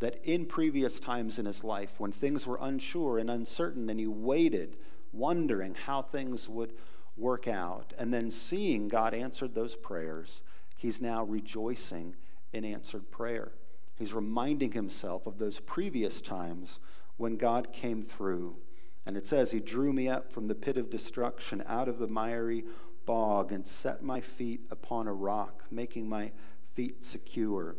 That 0.00 0.24
in 0.24 0.46
previous 0.46 0.98
times 0.98 1.38
in 1.38 1.46
his 1.46 1.62
life, 1.62 2.00
when 2.00 2.10
things 2.10 2.46
were 2.46 2.58
unsure 2.60 3.18
and 3.18 3.30
uncertain, 3.30 3.88
and 3.88 4.00
he 4.00 4.08
waited, 4.08 4.76
wondering 5.12 5.74
how 5.74 6.02
things 6.02 6.48
would 6.48 6.72
work 7.16 7.46
out, 7.46 7.92
and 7.98 8.12
then 8.12 8.30
seeing 8.30 8.88
God 8.88 9.14
answered 9.14 9.54
those 9.54 9.76
prayers, 9.76 10.42
he's 10.76 11.00
now 11.00 11.24
rejoicing 11.24 12.16
in 12.52 12.64
answered 12.64 13.10
prayer. 13.12 13.52
He's 13.94 14.12
reminding 14.12 14.72
himself 14.72 15.26
of 15.26 15.38
those 15.38 15.60
previous 15.60 16.20
times 16.20 16.80
when 17.16 17.36
God 17.36 17.72
came 17.72 18.02
through. 18.02 18.56
And 19.04 19.16
it 19.16 19.26
says, 19.26 19.50
He 19.50 19.60
drew 19.60 19.92
me 19.92 20.08
up 20.08 20.32
from 20.32 20.46
the 20.46 20.54
pit 20.54 20.76
of 20.76 20.90
destruction 20.90 21.62
out 21.66 21.88
of 21.88 21.98
the 21.98 22.06
miry 22.06 22.64
bog 23.04 23.52
and 23.52 23.66
set 23.66 24.02
my 24.02 24.20
feet 24.20 24.60
upon 24.70 25.08
a 25.08 25.12
rock, 25.12 25.64
making 25.70 26.08
my 26.08 26.30
feet 26.74 27.04
secure. 27.04 27.76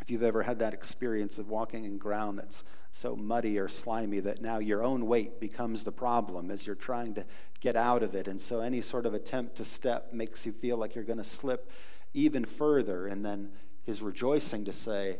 If 0.00 0.10
you've 0.10 0.22
ever 0.22 0.42
had 0.42 0.58
that 0.58 0.74
experience 0.74 1.38
of 1.38 1.48
walking 1.48 1.84
in 1.84 1.98
ground 1.98 2.38
that's 2.38 2.64
so 2.90 3.16
muddy 3.16 3.58
or 3.58 3.68
slimy 3.68 4.20
that 4.20 4.42
now 4.42 4.58
your 4.58 4.82
own 4.82 5.06
weight 5.06 5.40
becomes 5.40 5.82
the 5.82 5.92
problem 5.92 6.50
as 6.50 6.66
you're 6.66 6.76
trying 6.76 7.14
to 7.14 7.24
get 7.60 7.76
out 7.76 8.02
of 8.02 8.14
it. 8.14 8.28
And 8.28 8.40
so 8.40 8.60
any 8.60 8.80
sort 8.80 9.06
of 9.06 9.14
attempt 9.14 9.56
to 9.56 9.64
step 9.64 10.12
makes 10.12 10.44
you 10.46 10.52
feel 10.52 10.76
like 10.76 10.94
you're 10.94 11.04
going 11.04 11.18
to 11.18 11.24
slip 11.24 11.70
even 12.12 12.44
further. 12.44 13.06
And 13.06 13.24
then 13.24 13.50
his 13.84 14.02
rejoicing 14.02 14.64
to 14.64 14.72
say, 14.72 15.18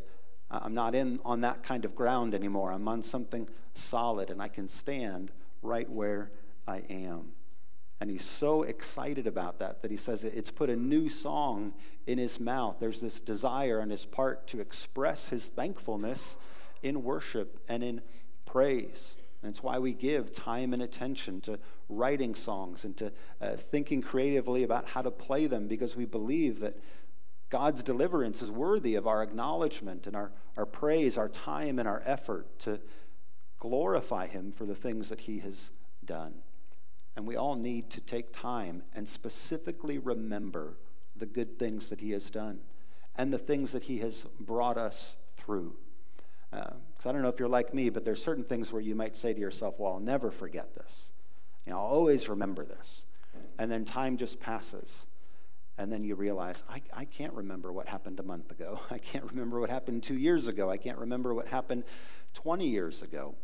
I'm 0.62 0.75
not 0.75 0.94
in 0.94 1.20
on 1.25 1.40
that 1.42 1.62
kind 1.62 1.84
of 1.84 1.94
ground 1.94 2.34
anymore. 2.34 2.73
I'm 2.73 2.88
on 2.88 3.02
something 3.02 3.49
solid 3.75 4.30
and 4.30 4.40
I 4.42 4.49
can 4.49 4.68
stand 4.68 5.30
right 5.62 5.88
where 5.90 6.30
I 6.66 6.82
am. 6.88 7.32
And 8.00 8.11
he's 8.11 8.25
so 8.25 8.64
excited 8.64 9.26
about 9.26 9.61
that 9.61 9.82
that 9.82 9.90
he 9.90 9.96
says 9.96 10.25
it's 10.25 10.50
put 10.50 10.68
a 10.68 10.76
new 10.76 11.08
song 11.08 11.73
in 12.06 12.18
his 12.18 12.38
mouth. 12.38 12.76
There's 12.80 13.00
this 13.00 13.20
desire 13.20 13.80
on 13.80 13.90
his 13.90 14.04
part 14.04 14.46
to 14.49 14.61
express 14.61 15.28
his 15.28 15.46
thankfulness 15.46 16.37
in 16.82 17.02
worship 17.02 17.61
and 17.68 17.82
in 17.82 18.02
praise. 18.44 19.14
And 19.42 19.50
it's 19.50 19.62
why 19.62 19.78
we 19.78 19.92
give 19.92 20.32
time 20.32 20.73
and 20.73 20.82
attention 20.82 21.40
to 21.42 21.58
writing 21.88 22.34
songs 22.34 22.84
and 22.84 22.96
to 22.96 23.12
uh, 23.40 23.56
thinking 23.56 24.00
creatively 24.00 24.64
about 24.64 24.88
how 24.88 25.02
to 25.02 25.11
play 25.11 25.46
them 25.46 25.68
because 25.68 25.94
we 25.94 26.06
believe 26.06 26.61
that 26.61 26.76
God's 27.54 27.84
deliverance 27.84 28.42
is 28.42 28.50
worthy 28.50 28.96
of 28.96 29.06
our 29.06 29.23
acknowledgement 29.23 30.08
and 30.08 30.16
our, 30.16 30.32
our 30.56 30.66
praise, 30.66 31.16
our 31.16 31.28
time, 31.28 31.78
and 31.78 31.87
our 31.87 32.02
effort 32.04 32.58
to 32.58 32.80
glorify 33.61 34.26
Him 34.26 34.50
for 34.50 34.66
the 34.66 34.75
things 34.75 35.08
that 35.08 35.20
He 35.20 35.38
has 35.38 35.70
done. 36.04 36.34
And 37.14 37.28
we 37.28 37.37
all 37.37 37.54
need 37.54 37.90
to 37.90 38.00
take 38.00 38.32
time 38.32 38.82
and 38.92 39.08
specifically 39.08 39.99
remember 39.99 40.78
the 41.14 41.26
good 41.26 41.56
things 41.56 41.90
that 41.90 42.00
He 42.00 42.11
has 42.11 42.28
done 42.28 42.58
and 43.14 43.32
the 43.32 43.38
things 43.38 43.70
that 43.70 43.84
He 43.84 43.99
has 43.99 44.26
brought 44.40 44.76
us 44.76 45.14
through. 45.37 45.76
Because 46.50 47.06
uh, 47.06 47.08
I 47.08 47.12
don't 47.12 47.23
know 47.23 47.28
if 47.28 47.38
you're 47.38 47.46
like 47.46 47.73
me, 47.73 47.88
but 47.88 48.04
there's 48.04 48.20
certain 48.20 48.42
things 48.42 48.73
where 48.73 48.82
you 48.82 48.96
might 48.96 49.14
say 49.14 49.32
to 49.32 49.38
yourself, 49.40 49.76
well, 49.78 49.92
I'll 49.92 50.00
never 50.00 50.32
forget 50.32 50.75
this. 50.75 51.12
You 51.64 51.73
know, 51.73 51.78
I'll 51.78 51.84
always 51.84 52.28
remember 52.28 52.64
this. 52.64 53.04
And 53.61 53.70
then 53.70 53.84
time 53.84 54.16
just 54.16 54.40
passes. 54.40 55.06
And 55.76 55.92
then 55.92 56.04
you 56.04 56.14
realize, 56.14 56.62
I, 56.68 56.82
I 56.92 57.04
can't 57.04 57.32
remember 57.32 57.72
what 57.72 57.88
happened 57.88 58.20
a 58.20 58.22
month 58.22 58.50
ago. 58.50 58.80
I 58.90 58.98
can't 58.98 59.24
remember 59.24 59.58
what 59.60 59.70
happened 59.70 60.02
two 60.02 60.16
years 60.16 60.46
ago. 60.46 60.70
I 60.70 60.76
can't 60.76 60.98
remember 60.98 61.34
what 61.34 61.48
happened 61.48 61.84
20 62.34 62.68
years 62.68 63.02
ago. 63.02 63.34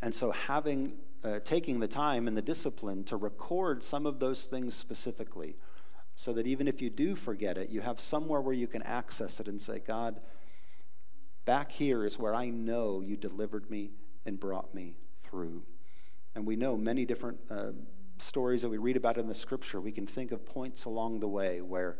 And 0.00 0.14
so, 0.14 0.32
having, 0.32 0.94
uh, 1.24 1.40
taking 1.44 1.80
the 1.80 1.88
time 1.88 2.26
and 2.26 2.36
the 2.36 2.42
discipline 2.42 3.04
to 3.04 3.16
record 3.16 3.82
some 3.84 4.06
of 4.06 4.18
those 4.18 4.46
things 4.46 4.74
specifically, 4.74 5.56
so 6.14 6.32
that 6.32 6.46
even 6.46 6.68
if 6.68 6.82
you 6.82 6.90
do 6.90 7.16
forget 7.16 7.56
it, 7.56 7.70
you 7.70 7.80
have 7.80 8.00
somewhere 8.00 8.40
where 8.40 8.54
you 8.54 8.66
can 8.66 8.82
access 8.82 9.40
it 9.40 9.48
and 9.48 9.60
say, 9.60 9.78
God, 9.78 10.20
back 11.44 11.72
here 11.72 12.04
is 12.04 12.18
where 12.18 12.34
I 12.34 12.50
know 12.50 13.00
you 13.00 13.16
delivered 13.16 13.70
me 13.70 13.90
and 14.26 14.38
brought 14.38 14.74
me 14.74 14.96
through. 15.24 15.62
And 16.34 16.46
we 16.46 16.56
know 16.56 16.76
many 16.76 17.04
different 17.04 17.38
uh, 17.50 17.72
stories 18.22 18.62
that 18.62 18.68
we 18.68 18.78
read 18.78 18.96
about 18.96 19.18
in 19.18 19.28
the 19.28 19.34
scripture. 19.34 19.80
We 19.80 19.92
can 19.92 20.06
think 20.06 20.32
of 20.32 20.46
points 20.46 20.84
along 20.84 21.20
the 21.20 21.28
way 21.28 21.60
where 21.60 21.98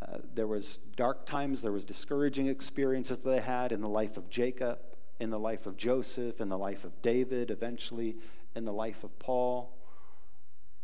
uh, 0.00 0.18
there 0.34 0.46
was 0.46 0.78
dark 0.96 1.26
times, 1.26 1.62
there 1.62 1.72
was 1.72 1.84
discouraging 1.84 2.46
experiences 2.46 3.18
that 3.18 3.28
they 3.28 3.40
had 3.40 3.72
in 3.72 3.80
the 3.80 3.88
life 3.88 4.16
of 4.16 4.30
Jacob, 4.30 4.78
in 5.18 5.30
the 5.30 5.38
life 5.38 5.66
of 5.66 5.76
Joseph, 5.76 6.40
in 6.40 6.48
the 6.48 6.58
life 6.58 6.84
of 6.84 7.02
David, 7.02 7.50
eventually 7.50 8.16
in 8.54 8.64
the 8.64 8.72
life 8.72 9.04
of 9.04 9.18
Paul 9.18 9.76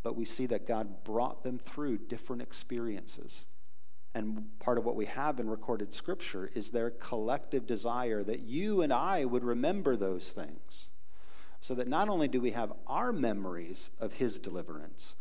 but 0.06 0.14
we 0.14 0.25
see 0.25 0.46
that 0.46 0.68
God 0.68 1.02
brought 1.02 1.42
them 1.42 1.58
through 1.58 1.99
different 1.99 2.40
experiences. 2.40 3.46
And 4.14 4.56
part 4.61 4.78
of 4.78 4.85
what 4.85 4.94
we 4.94 5.06
have 5.06 5.40
in 5.40 5.50
recorded 5.50 5.92
scripture 5.92 6.49
is 6.54 6.70
their 6.70 6.90
collective 6.90 7.66
desire 7.66 8.23
that 8.23 8.38
you 8.38 8.82
and 8.82 8.92
I 8.92 9.25
would 9.25 9.42
remember 9.42 9.96
those 9.96 10.30
things. 10.30 10.90
So 11.60 11.75
that 11.75 11.88
not 11.88 12.08
only 12.08 12.28
do 12.28 12.40
we 12.40 12.52
have 12.52 12.72
our 12.86 13.12
memories 13.12 13.90
of 13.98 14.14
his 14.14 14.38
deliverance, 14.38 15.16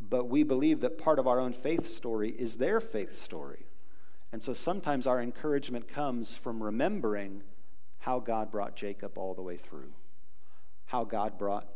but 0.00 0.28
we 0.28 0.42
believe 0.42 0.80
that 0.80 0.98
part 0.98 1.18
of 1.18 1.26
our 1.26 1.38
own 1.40 1.52
faith 1.52 1.88
story 1.88 2.30
is 2.30 2.56
their 2.56 2.80
faith 2.80 3.16
story. 3.16 3.66
And 4.32 4.42
so 4.42 4.52
sometimes 4.52 5.06
our 5.06 5.20
encouragement 5.20 5.86
comes 5.86 6.36
from 6.36 6.62
remembering 6.62 7.42
how 7.98 8.18
God 8.18 8.50
brought 8.50 8.76
Jacob 8.76 9.16
all 9.16 9.34
the 9.34 9.42
way 9.42 9.56
through, 9.56 9.92
how 10.86 11.04
God 11.04 11.38
brought 11.38 11.68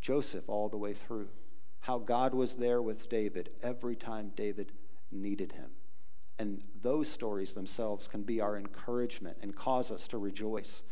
Joseph 0.00 0.48
all 0.48 0.68
the 0.68 0.76
way 0.76 0.92
through 0.92 1.28
how 1.82 1.98
God 1.98 2.32
was 2.32 2.54
there 2.54 2.80
with 2.80 3.08
David 3.08 3.50
every 3.62 3.96
time 3.96 4.32
David 4.36 4.72
needed 5.10 5.52
him. 5.52 5.70
And 6.38 6.62
those 6.80 7.08
stories 7.08 7.52
themselves 7.52 8.08
can 8.08 8.22
be 8.22 8.40
our 8.40 8.56
encouragement 8.56 9.36
and 9.42 9.54
cause 9.54 9.90
us 9.90 10.06
to 10.08 10.18
rejoice 10.18 10.82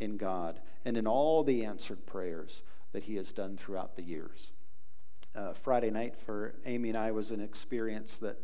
in 0.00 0.16
God 0.16 0.60
and 0.84 0.96
in 0.96 1.06
all 1.06 1.44
the 1.44 1.64
answered 1.64 2.06
prayers 2.06 2.62
that 2.92 3.04
He 3.04 3.16
has 3.16 3.32
done 3.32 3.56
throughout 3.56 3.96
the 3.96 4.02
years. 4.02 4.50
Uh, 5.34 5.52
Friday 5.52 5.90
night 5.90 6.16
for 6.16 6.54
Amy 6.66 6.88
and 6.88 6.98
I 6.98 7.12
was 7.12 7.30
an 7.30 7.40
experience 7.40 8.18
that 8.18 8.38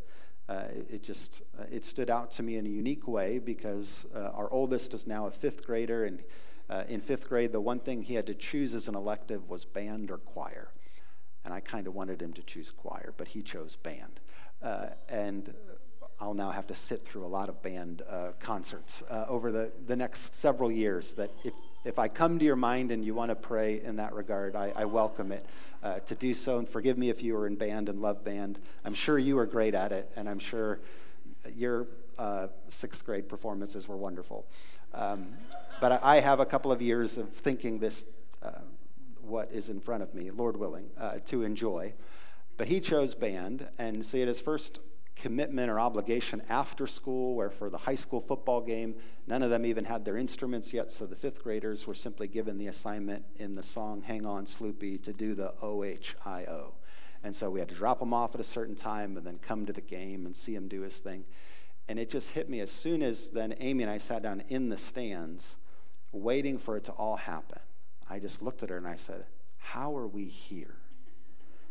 uh, 0.49 0.65
it 0.89 1.03
just 1.03 1.43
uh, 1.59 1.65
it 1.71 1.85
stood 1.85 2.11
out 2.11 2.31
to 2.33 2.43
me 2.45 2.57
in 2.57 2.67
a 2.67 2.69
unique 2.69 3.09
way 3.09 3.41
because 3.41 4.07
uh, 4.15 4.31
our 4.35 4.49
oldest 4.53 4.95
is 4.95 5.05
now 5.05 5.27
a 5.27 5.31
fifth 5.33 5.67
grader 5.67 6.05
and 6.05 6.23
uh, 6.71 6.85
in 6.89 7.01
fifth 7.01 7.29
grade 7.29 7.51
the 7.51 7.61
one 7.61 7.81
thing 7.81 8.03
he 8.03 8.15
had 8.15 8.27
to 8.27 8.35
choose 8.35 8.73
as 8.73 8.87
an 8.87 8.95
elective 8.95 9.49
was 9.49 9.65
band 9.65 10.13
or 10.13 10.19
choir 10.19 10.71
and 11.47 11.55
I 11.55 11.61
kind 11.61 11.87
of 11.87 11.95
wanted 11.95 12.21
him 12.21 12.33
to 12.35 12.43
choose 12.43 12.73
choir, 12.73 13.15
but 13.17 13.29
he 13.29 13.41
chose 13.41 13.77
band. 13.77 14.19
Uh, 14.61 14.87
and 15.09 15.55
I'll 16.19 16.35
now 16.35 16.51
have 16.51 16.67
to 16.69 16.75
sit 16.75 17.05
through 17.05 17.27
a 17.27 17.29
lot 17.29 17.49
of 17.49 17.61
band 17.63 18.03
uh, 18.09 18.29
concerts 18.41 19.03
uh, 19.11 19.27
over 19.29 19.53
the, 19.53 19.71
the 19.87 19.97
next 19.97 20.35
several 20.35 20.73
years. 20.73 21.13
That 21.13 21.31
if, 21.45 21.53
if 21.85 21.99
I 21.99 22.09
come 22.09 22.39
to 22.39 22.45
your 22.45 22.57
mind 22.57 22.91
and 22.91 23.05
you 23.05 23.15
want 23.15 23.31
to 23.31 23.35
pray 23.35 23.83
in 23.83 23.97
that 23.97 24.15
regard, 24.15 24.57
I, 24.57 24.73
I 24.75 24.87
welcome 24.87 25.31
it 25.31 25.45
uh, 25.83 25.99
to 26.01 26.15
do 26.15 26.33
so. 26.33 26.59
And 26.59 26.67
forgive 26.67 26.97
me 26.97 27.11
if 27.11 27.23
you 27.23 27.35
were 27.35 27.47
in 27.47 27.57
band 27.57 27.91
and 27.91 28.01
love 28.01 28.25
band. 28.25 28.59
I'm 28.85 28.95
sure 28.95 29.19
you 29.19 29.37
were 29.37 29.45
great 29.45 29.75
at 29.75 29.93
it, 29.93 30.11
and 30.17 30.27
I'm 30.29 30.39
sure 30.39 30.81
your 31.55 31.87
uh, 32.19 32.49
sixth 32.71 33.05
grade 33.05 33.29
performances 33.29 33.87
were 33.87 33.97
wonderful. 33.97 34.47
Um, 34.95 35.29
but 35.83 36.03
I 36.03 36.21
have 36.21 36.41
a 36.41 36.47
couple 36.47 36.73
of 36.73 36.81
years 36.81 37.19
of 37.19 37.31
thinking 37.31 37.79
this 37.79 38.07
uh, 38.43 38.61
what 39.21 39.51
is 39.53 39.69
in 39.69 39.81
front 39.81 40.03
of 40.03 40.15
me, 40.15 40.31
Lord 40.31 40.57
willing, 40.57 40.89
uh, 40.99 41.19
to 41.27 41.43
enjoy. 41.43 41.93
But 42.57 42.69
he 42.69 42.81
chose 42.81 43.15
band, 43.15 43.69
and 43.79 44.05
so 44.05 44.17
he 44.17 44.25
his 44.25 44.41
first 44.41 44.81
commitment 45.17 45.71
or 45.71 45.81
obligation 45.81 46.43
after 46.49 46.87
school, 46.87 47.35
where 47.35 47.51
for 47.51 47.71
the 47.71 47.79
high 47.79 47.95
school 47.95 48.21
football 48.21 48.61
game, 48.61 48.95
none 49.27 49.43
of 49.43 49.51
them 49.51 49.65
even 49.65 49.85
had 49.85 50.05
their 50.05 50.17
instruments 50.17 50.73
yet, 50.73 50.91
so 50.91 51.07
the 51.07 51.17
fifth 51.17 51.43
graders 51.43 51.87
were 51.87 51.95
simply 51.95 52.29
given 52.29 52.59
the 52.59 52.69
assignment 52.69 53.25
in 53.37 53.55
the 53.55 53.63
song 53.63 54.03
Hang 54.03 54.27
On 54.27 54.45
Sloopy 54.45 55.03
to 55.03 55.13
do 55.13 55.35
the 55.35 55.55
OHIO. 55.63 56.75
And 57.25 57.35
so 57.35 57.51
we 57.51 57.59
had 57.59 57.69
to 57.71 57.75
drop 57.75 58.01
him 58.01 58.13
off 58.13 58.35
at 58.35 58.41
a 58.41 58.45
certain 58.45 58.77
time 58.77 59.17
and 59.17 59.27
then 59.27 59.39
come 59.39 59.67
to 59.67 59.73
the 59.73 59.81
game 59.81 60.27
and 60.27 60.37
see 60.37 60.55
him 60.55 60.69
do 60.69 60.83
his 60.83 60.99
thing. 60.99 61.25
And 61.89 61.99
it 61.99 62.11
just 62.11 62.31
hit 62.31 62.51
me 62.51 62.61
as 62.61 62.71
soon 62.71 63.03
as 63.03 63.31
then 63.31 63.55
Amy 63.59 63.85
and 63.85 63.91
I 63.91 63.99
sat 63.99 64.23
down 64.23 64.43
in 64.49 64.69
the 64.69 64.77
stands, 64.77 65.57
waiting 66.13 66.59
for 66.59 66.77
it 66.77 66.85
to 66.85 66.93
all 66.93 67.17
happen. 67.17 67.61
I 68.09 68.19
just 68.19 68.43
looked 68.43 68.63
at 68.63 68.71
her 68.71 68.77
and 68.77 68.87
I 68.87 68.97
said, 68.97 69.25
How 69.57 69.97
are 69.97 70.07
we 70.07 70.27
here? 70.27 70.77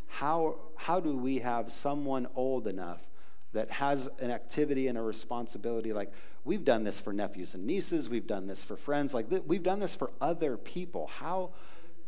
How, 0.07 0.55
how 0.75 0.99
do 0.99 1.15
we 1.15 1.39
have 1.39 1.71
someone 1.71 2.27
old 2.35 2.67
enough 2.67 3.07
that 3.55 3.71
has 3.71 4.07
an 4.19 4.31
activity 4.31 4.88
and 4.88 4.97
a 4.97 5.01
responsibility 5.01 5.91
like 5.91 6.12
we've 6.43 6.63
done 6.63 6.83
this 6.83 7.00
for 7.00 7.12
nephews 7.12 7.55
and 7.55 7.65
nieces, 7.65 8.09
we've 8.09 8.27
done 8.27 8.47
this 8.47 8.63
for 8.63 8.77
friends, 8.77 9.13
like 9.13 9.29
th- 9.29 9.43
we've 9.45 9.63
done 9.63 9.79
this 9.79 9.95
for 9.95 10.12
other 10.21 10.57
people. 10.57 11.07
How 11.07 11.51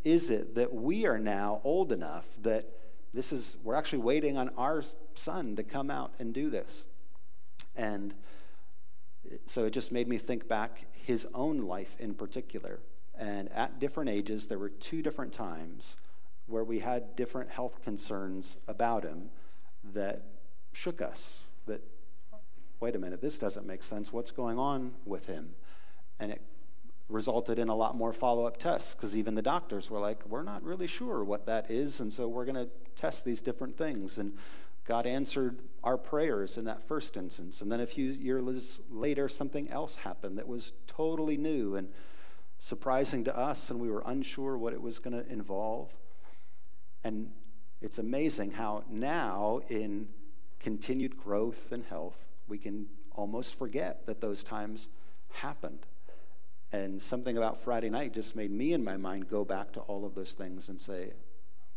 is 0.04 0.30
it 0.30 0.56
that 0.56 0.74
we 0.74 1.06
are 1.06 1.18
now 1.18 1.62
old 1.64 1.92
enough 1.92 2.26
that 2.44 2.70
this 3.14 3.32
is, 3.34 3.58
we're 3.64 3.76
actually 3.76 4.00
waiting 4.00 4.38
on 4.38 4.50
our 4.58 4.84
son 5.16 5.56
to 5.56 5.64
come 5.64 5.90
out 5.90 6.14
and 6.20 6.34
do 6.34 6.50
this? 6.50 6.86
And 7.76 8.14
so 9.46 9.66
it 9.66 9.72
just 9.72 9.92
made 9.92 10.08
me 10.08 10.18
think 10.18 10.48
back 10.48 10.86
his 10.94 11.26
own 11.34 11.60
life 11.60 11.96
in 12.00 12.14
particular 12.14 12.80
and 13.18 13.52
at 13.52 13.80
different 13.80 14.10
ages, 14.10 14.48
there 14.48 14.60
were 14.60 14.70
two 14.70 15.02
different 15.02 15.34
times 15.34 15.98
where 16.46 16.64
we 16.64 16.80
had 16.80 17.16
different 17.16 17.50
health 17.50 17.82
concerns 17.82 18.58
about 18.68 19.04
him 19.04 19.30
that 19.94 20.22
shook 20.78 21.02
us. 21.02 21.46
That, 21.66 21.82
wait 22.80 22.96
a 22.96 23.00
minute, 23.00 23.22
this 23.22 23.38
doesn't 23.38 23.66
make 23.66 23.82
sense. 23.82 24.14
What's 24.14 24.32
going 24.32 24.60
on 24.60 24.94
with 25.06 25.26
him? 25.26 25.56
And 26.20 26.32
it 26.32 26.42
resulted 27.10 27.58
in 27.58 27.70
a 27.70 27.76
lot 27.76 27.96
more 27.96 28.14
follow 28.14 28.46
up 28.46 28.58
tests 28.58 28.94
because 28.94 29.16
even 29.18 29.34
the 29.34 29.42
doctors 29.42 29.90
were 29.90 30.00
like, 30.00 30.26
we're 30.28 30.44
not 30.44 30.64
really 30.64 30.88
sure 30.88 31.24
what 31.24 31.46
that 31.48 31.72
is. 31.72 32.00
And 32.00 32.14
so 32.14 32.28
we're 32.28 32.46
going 32.46 32.68
to 32.68 32.70
test 32.96 33.26
these 33.26 33.42
different 33.42 33.78
things. 33.78 34.18
And 34.18 34.34
God 34.86 35.06
answered 35.06 35.60
our 35.84 35.98
prayers 35.98 36.58
in 36.58 36.66
that 36.66 36.88
first 36.88 37.18
instance. 37.18 37.62
And 37.62 37.72
then 37.72 37.80
a 37.80 37.88
few 37.88 38.12
years 38.12 38.80
later, 38.90 39.28
something 39.28 39.70
else 39.70 39.96
happened 39.96 40.38
that 40.38 40.48
was 40.48 40.74
totally 40.86 41.38
new. 41.38 41.76
And 41.76 41.90
surprising 42.60 43.24
to 43.24 43.36
us, 43.36 43.70
and 43.70 43.80
we 43.80 43.90
were 43.90 44.04
unsure 44.06 44.58
what 44.58 44.74
it 44.74 44.82
was 44.82 45.00
going 45.00 45.14
to 45.14 45.28
involve. 45.32 45.92
And 47.04 47.32
it's 47.82 47.98
amazing 47.98 48.52
how 48.52 48.84
now, 48.90 49.62
in 49.70 50.08
continued 50.60 51.18
growth 51.18 51.72
and 51.72 51.84
health, 51.86 52.18
we 52.48 52.58
can 52.58 52.88
almost 53.12 53.58
forget 53.58 54.06
that 54.06 54.22
those 54.22 54.44
times 54.44 54.88
happened. 55.32 55.86
And 56.72 57.02
something 57.02 57.38
about 57.38 57.62
Friday 57.62 57.90
night 57.90 58.14
just 58.14 58.36
made 58.36 58.52
me 58.52 58.74
in 58.74 58.84
my 58.84 58.98
mind 58.98 59.30
go 59.30 59.46
back 59.46 59.72
to 59.74 59.80
all 59.82 60.06
of 60.06 60.16
those 60.16 60.34
things 60.34 60.70
and 60.70 60.80
say, 60.80 61.14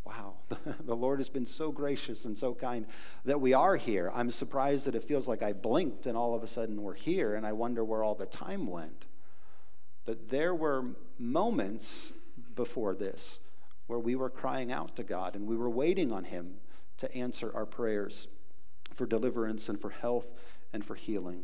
wow, 0.04 0.34
the 0.84 0.96
Lord 0.96 1.18
has 1.20 1.28
been 1.28 1.46
so 1.46 1.70
gracious 1.70 2.24
and 2.24 2.36
so 2.36 2.54
kind 2.54 2.86
that 3.24 3.40
we 3.40 3.52
are 3.52 3.76
here. 3.76 4.10
I'm 4.14 4.30
surprised 4.30 4.86
that 4.86 4.94
it 4.94 5.04
feels 5.04 5.28
like 5.28 5.42
I 5.42 5.52
blinked 5.52 6.06
and 6.06 6.16
all 6.16 6.34
of 6.34 6.42
a 6.42 6.48
sudden 6.48 6.82
we're 6.82 6.94
here, 6.94 7.34
and 7.34 7.46
I 7.46 7.52
wonder 7.52 7.84
where 7.84 8.02
all 8.02 8.14
the 8.14 8.26
time 8.26 8.66
went. 8.66 9.06
But 10.04 10.28
there 10.30 10.54
were 10.54 10.86
moments 11.18 12.12
before 12.54 12.94
this 12.94 13.38
where 13.86 13.98
we 13.98 14.16
were 14.16 14.30
crying 14.30 14.72
out 14.72 14.96
to 14.96 15.04
God 15.04 15.34
and 15.34 15.46
we 15.46 15.56
were 15.56 15.70
waiting 15.70 16.12
on 16.12 16.24
Him 16.24 16.54
to 16.98 17.14
answer 17.14 17.52
our 17.54 17.66
prayers 17.66 18.28
for 19.00 19.06
deliverance 19.06 19.70
and 19.70 19.80
for 19.80 19.88
health 19.88 20.26
and 20.74 20.84
for 20.84 20.94
healing. 20.94 21.40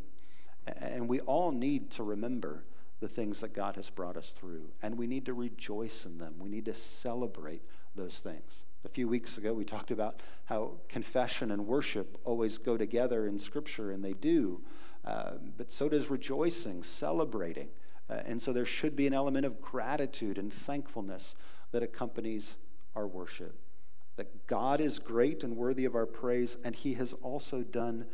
And 0.67 1.09
we 1.09 1.21
all 1.21 1.53
need 1.53 1.91
to 1.93 2.03
remember 2.03 2.65
the 3.01 3.09
things 3.09 3.41
that 3.41 3.55
God 3.55 3.77
has 3.77 3.89
brought 3.89 4.19
us 4.19 4.33
through. 4.33 4.69
And 4.83 4.99
we 4.99 5.07
need 5.07 5.25
to 5.25 5.33
rejoice 5.33 6.05
in 6.05 6.19
them. 6.19 6.35
We 6.39 6.51
need 6.51 6.67
to 6.67 6.75
celebrate 6.75 7.63
those 7.95 8.21
things. 8.21 8.65
A 8.85 8.91
few 8.91 9.09
weeks 9.09 9.39
ago, 9.39 9.55
we 9.55 9.65
talked 9.65 9.91
about 9.91 10.21
how 10.45 10.73
confession 10.91 11.51
and 11.51 11.67
worship 11.67 12.19
always 12.27 12.59
go 12.59 12.77
together 12.77 13.27
in 13.27 13.39
Scripture, 13.39 13.91
and 13.91 14.05
they 14.05 14.13
do. 14.13 14.61
Uh, 15.03 15.37
but 15.57 15.73
so 15.73 15.89
does 15.89 16.11
rejoicing, 16.11 16.83
celebrating. 16.83 17.71
Uh, 18.11 18.21
and 18.27 18.43
so 18.43 18.53
there 18.53 18.67
should 18.67 18.95
be 18.95 19.07
an 19.07 19.15
element 19.15 19.47
of 19.47 19.63
gratitude 19.63 20.37
and 20.37 20.53
thankfulness 20.53 21.35
that 21.73 21.83
accompanies 21.83 22.57
our 22.95 23.07
worship. 23.07 23.59
That 24.17 24.47
God 24.47 24.81
is 24.81 24.99
great 24.99 25.45
and 25.45 25.57
worthy 25.57 25.85
of 25.85 25.95
our 25.95 26.07
praise, 26.07 26.57
and 26.65 26.75
He 26.75 26.95
has 26.95 27.13
also 27.23 27.63
done 27.63 28.07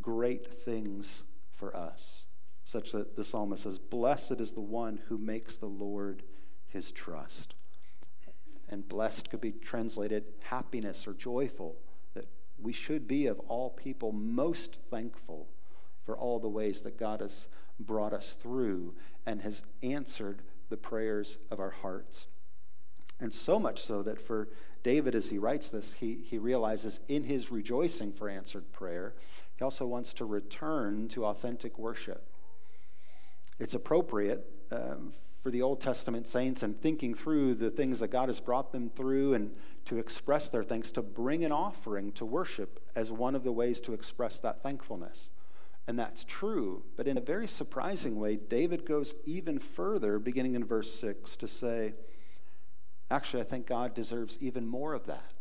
great 0.00 0.52
things 0.52 1.24
for 1.50 1.74
us, 1.74 2.26
such 2.64 2.92
that 2.92 3.16
the 3.16 3.24
psalmist 3.24 3.62
says, 3.62 3.78
Blessed 3.78 4.40
is 4.40 4.52
the 4.52 4.60
one 4.60 5.00
who 5.08 5.16
makes 5.16 5.56
the 5.56 5.66
Lord 5.66 6.22
his 6.76 6.92
trust. 6.92 7.54
And 8.68 8.88
blessed 8.88 9.30
could 9.30 9.40
be 9.40 9.52
translated 9.52 10.24
happiness 10.44 11.06
or 11.06 11.14
joyful, 11.14 11.76
that 12.14 12.26
we 12.60 12.72
should 12.72 13.08
be 13.08 13.26
of 13.26 13.38
all 13.40 13.70
people 13.70 14.12
most 14.12 14.78
thankful 14.90 15.48
for 16.04 16.16
all 16.16 16.38
the 16.38 16.48
ways 16.48 16.82
that 16.82 16.98
God 16.98 17.20
has 17.20 17.48
brought 17.78 18.12
us 18.12 18.34
through 18.34 18.94
and 19.24 19.40
has 19.42 19.62
answered 19.82 20.42
the 20.68 20.76
prayers 20.76 21.38
of 21.50 21.60
our 21.60 21.70
hearts. 21.70 22.26
And 23.20 23.32
so 23.32 23.58
much 23.58 23.80
so 23.80 24.02
that 24.02 24.20
for 24.20 24.48
David, 24.82 25.14
as 25.14 25.30
he 25.30 25.38
writes 25.38 25.68
this, 25.70 25.94
he, 25.94 26.14
he 26.14 26.38
realizes 26.38 27.00
in 27.08 27.24
his 27.24 27.50
rejoicing 27.50 28.12
for 28.12 28.28
answered 28.28 28.70
prayer, 28.72 29.14
he 29.56 29.64
also 29.64 29.86
wants 29.86 30.12
to 30.14 30.24
return 30.24 31.08
to 31.08 31.24
authentic 31.24 31.78
worship. 31.78 32.28
It's 33.58 33.74
appropriate 33.74 34.44
um, 34.70 35.14
for 35.42 35.50
the 35.50 35.62
Old 35.62 35.80
Testament 35.80 36.26
saints 36.26 36.62
and 36.62 36.80
thinking 36.80 37.14
through 37.14 37.54
the 37.54 37.70
things 37.70 38.00
that 38.00 38.08
God 38.08 38.28
has 38.28 38.38
brought 38.38 38.72
them 38.72 38.90
through 38.90 39.34
and 39.34 39.50
to 39.86 39.98
express 39.98 40.48
their 40.48 40.64
thanks, 40.64 40.90
to 40.92 41.02
bring 41.02 41.44
an 41.44 41.52
offering 41.52 42.12
to 42.12 42.26
worship 42.26 42.80
as 42.94 43.10
one 43.10 43.34
of 43.34 43.44
the 43.44 43.52
ways 43.52 43.80
to 43.82 43.94
express 43.94 44.38
that 44.40 44.62
thankfulness. 44.62 45.30
And 45.86 45.98
that's 45.98 46.24
true. 46.24 46.82
But 46.96 47.06
in 47.06 47.16
a 47.16 47.20
very 47.20 47.46
surprising 47.46 48.18
way, 48.18 48.36
David 48.36 48.84
goes 48.84 49.14
even 49.24 49.58
further, 49.58 50.18
beginning 50.18 50.56
in 50.56 50.64
verse 50.64 50.92
6, 50.92 51.36
to 51.36 51.48
say, 51.48 51.94
actually, 53.10 53.42
I 53.42 53.46
think 53.46 53.66
God 53.66 53.94
deserves 53.94 54.38
even 54.40 54.66
more 54.66 54.94
of 54.94 55.06
that. 55.06 55.32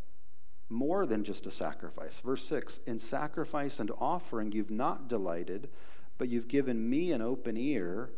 More 0.69 1.05
than 1.05 1.23
just 1.23 1.45
a 1.45 1.51
sacrifice. 1.51 2.19
Verse 2.19 2.43
6 2.45 2.79
In 2.87 2.99
sacrifice 2.99 3.79
and 3.79 3.91
offering 3.99 4.51
you've 4.51 4.71
not 4.71 5.07
delighted, 5.07 5.69
but 6.17 6.29
you've 6.29 6.47
given 6.47 6.89
me 6.89 7.11
an 7.11 7.21
open 7.21 7.57
ear. 7.57 8.11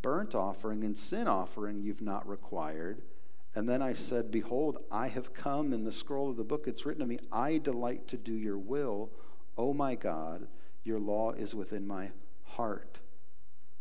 Burnt 0.00 0.34
offering 0.34 0.84
and 0.84 0.96
sin 0.96 1.26
offering 1.26 1.80
you've 1.80 2.00
not 2.00 2.28
required. 2.28 3.02
And 3.54 3.68
then 3.68 3.82
I 3.82 3.94
said, 3.94 4.30
Behold, 4.30 4.78
I 4.90 5.08
have 5.08 5.34
come 5.34 5.72
in 5.72 5.82
the 5.82 5.90
scroll 5.90 6.30
of 6.30 6.36
the 6.36 6.44
book. 6.44 6.68
It's 6.68 6.86
written 6.86 7.00
to 7.00 7.06
me, 7.06 7.18
I 7.32 7.58
delight 7.58 8.06
to 8.08 8.16
do 8.16 8.32
your 8.32 8.58
will, 8.58 9.10
O 9.56 9.74
my 9.74 9.96
God. 9.96 10.46
Your 10.84 11.00
law 11.00 11.32
is 11.32 11.54
within 11.54 11.86
my 11.86 12.10
heart. 12.44 13.00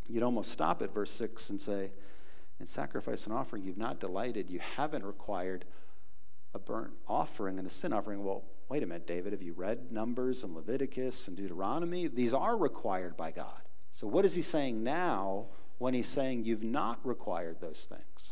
You'd 0.09 0.23
almost 0.23 0.51
stop 0.51 0.81
at 0.81 0.93
verse 0.93 1.11
6 1.11 1.51
and 1.51 1.61
say, 1.61 1.91
In 2.59 2.67
sacrifice 2.67 3.25
and 3.25 3.33
offering, 3.33 3.63
you've 3.63 3.77
not 3.77 3.99
delighted, 3.99 4.49
you 4.49 4.59
haven't 4.59 5.05
required 5.05 5.65
a 6.53 6.59
burnt 6.59 6.93
offering 7.07 7.59
and 7.59 7.67
a 7.67 7.69
sin 7.69 7.93
offering. 7.93 8.23
Well, 8.23 8.43
wait 8.69 8.83
a 8.83 8.87
minute, 8.87 9.05
David, 9.05 9.33
have 9.33 9.43
you 9.43 9.53
read 9.53 9.91
Numbers 9.91 10.43
and 10.43 10.55
Leviticus 10.55 11.27
and 11.27 11.37
Deuteronomy? 11.37 12.07
These 12.07 12.33
are 12.33 12.57
required 12.57 13.15
by 13.15 13.31
God. 13.31 13.61
So, 13.91 14.07
what 14.07 14.25
is 14.25 14.33
he 14.33 14.41
saying 14.41 14.83
now 14.83 15.45
when 15.77 15.93
he's 15.93 16.07
saying 16.07 16.45
you've 16.45 16.63
not 16.63 16.99
required 17.05 17.57
those 17.61 17.85
things? 17.85 18.31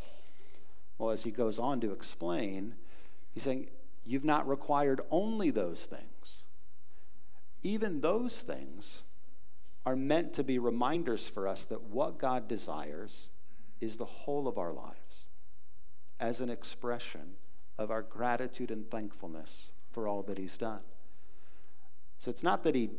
Well, 0.98 1.10
as 1.10 1.24
he 1.24 1.30
goes 1.30 1.58
on 1.58 1.80
to 1.80 1.92
explain, 1.92 2.74
he's 3.32 3.44
saying 3.44 3.68
you've 4.04 4.24
not 4.24 4.48
required 4.48 5.00
only 5.10 5.50
those 5.50 5.86
things 5.86 6.44
even 7.66 8.00
those 8.00 8.42
things 8.42 9.02
are 9.84 9.96
meant 9.96 10.32
to 10.34 10.44
be 10.44 10.58
reminders 10.58 11.26
for 11.26 11.48
us 11.48 11.64
that 11.64 11.82
what 11.82 12.18
God 12.18 12.48
desires 12.48 13.28
is 13.80 13.96
the 13.96 14.04
whole 14.04 14.48
of 14.48 14.58
our 14.58 14.72
lives 14.72 15.28
as 16.18 16.40
an 16.40 16.50
expression 16.50 17.34
of 17.78 17.90
our 17.90 18.02
gratitude 18.02 18.70
and 18.70 18.90
thankfulness 18.90 19.70
for 19.90 20.08
all 20.08 20.22
that 20.22 20.38
He's 20.38 20.56
done. 20.56 20.80
So 22.18 22.30
it's 22.30 22.42
not 22.42 22.64
that 22.64 22.74
He 22.74 22.90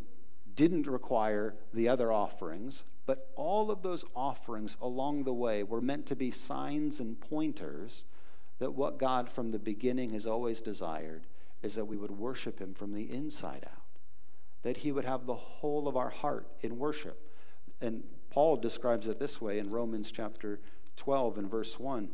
didn't 0.56 0.88
require 0.88 1.56
the 1.74 1.90
other 1.90 2.12
offerings, 2.12 2.84
but 3.06 3.32
all 3.36 3.72
of 3.72 3.82
those 3.82 4.06
offerings 4.16 4.78
along 4.82 5.24
the 5.24 5.34
way 5.34 5.64
were 5.64 5.82
meant 5.82 6.06
to 6.08 6.16
be 6.16 6.32
signs 6.32 7.00
and 7.00 7.20
pointers 7.20 8.04
that 8.60 8.74
what 8.74 9.00
God 9.00 9.32
from 9.32 9.52
the 9.52 9.60
beginning 9.60 10.12
has 10.12 10.26
always 10.26 10.62
desired 10.62 11.28
is 11.62 11.76
that 11.76 11.86
we 11.86 11.98
would 11.98 12.12
worship 12.12 12.60
Him 12.60 12.74
from 12.74 12.94
the 12.94 13.12
inside 13.12 13.64
out 13.66 13.88
that 14.68 14.78
he 14.78 14.92
would 14.92 15.06
have 15.06 15.26
the 15.26 15.36
whole 15.36 15.88
of 15.88 15.96
our 15.96 16.10
heart 16.10 16.46
in 16.62 16.78
worship. 16.78 17.32
And 17.80 18.04
Paul 18.38 18.56
describes 18.56 19.08
it 19.08 19.20
this 19.20 19.42
way 19.42 19.58
in 19.58 19.72
Romans 19.72 20.12
chapter 20.12 20.60
12 20.96 21.40
and 21.40 21.50
verse 21.50 21.80
1. 21.80 22.08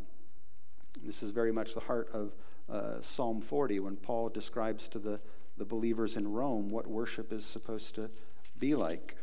This 1.04 1.22
is 1.22 1.32
very 1.32 1.52
much 1.52 1.74
the 1.74 1.82
heart 1.82 2.08
of 2.14 2.34
uh, 2.72 3.02
Psalm 3.02 3.42
40 3.42 3.82
when 3.82 3.98
Paul 3.98 4.30
describes 4.30 4.88
to 4.88 5.00
the, 5.00 5.20
the 5.58 5.66
believers 5.66 6.16
in 6.16 6.32
Rome 6.32 6.70
what 6.70 6.88
worship 6.88 7.34
is 7.34 7.44
supposed 7.46 7.96
to 7.96 8.10
be 8.58 8.74
like. 8.74 9.18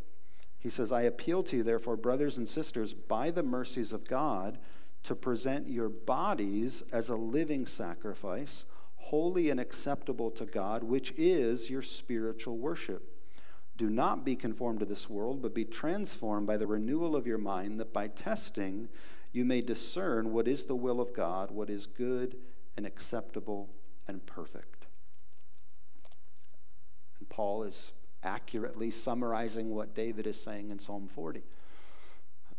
He 0.58 0.68
says, 0.68 0.92
I 0.92 1.00
appeal 1.04 1.42
to 1.44 1.56
you, 1.56 1.62
therefore, 1.62 1.96
brothers 1.96 2.36
and 2.36 2.46
sisters, 2.46 2.92
by 2.92 3.30
the 3.30 3.42
mercies 3.42 3.94
of 3.94 4.06
God, 4.06 4.58
to 5.04 5.14
present 5.14 5.70
your 5.70 5.88
bodies 5.88 6.82
as 6.92 7.08
a 7.08 7.16
living 7.16 7.64
sacrifice, 7.64 8.66
holy 8.96 9.48
and 9.48 9.58
acceptable 9.58 10.30
to 10.32 10.44
God, 10.44 10.84
which 10.84 11.14
is 11.16 11.70
your 11.70 11.80
spiritual 11.80 12.58
worship. 12.58 13.19
Do 13.80 13.88
not 13.88 14.26
be 14.26 14.36
conformed 14.36 14.80
to 14.80 14.84
this 14.84 15.08
world, 15.08 15.40
but 15.40 15.54
be 15.54 15.64
transformed 15.64 16.46
by 16.46 16.58
the 16.58 16.66
renewal 16.66 17.16
of 17.16 17.26
your 17.26 17.38
mind, 17.38 17.80
that 17.80 17.94
by 17.94 18.08
testing 18.08 18.90
you 19.32 19.46
may 19.46 19.62
discern 19.62 20.34
what 20.34 20.46
is 20.46 20.64
the 20.64 20.76
will 20.76 21.00
of 21.00 21.14
God, 21.14 21.50
what 21.50 21.70
is 21.70 21.86
good 21.86 22.36
and 22.76 22.84
acceptable 22.84 23.70
and 24.06 24.26
perfect. 24.26 24.84
And 27.20 27.28
Paul 27.30 27.62
is 27.62 27.92
accurately 28.22 28.90
summarizing 28.90 29.70
what 29.70 29.94
David 29.94 30.26
is 30.26 30.38
saying 30.38 30.68
in 30.68 30.78
Psalm 30.78 31.08
40 31.08 31.42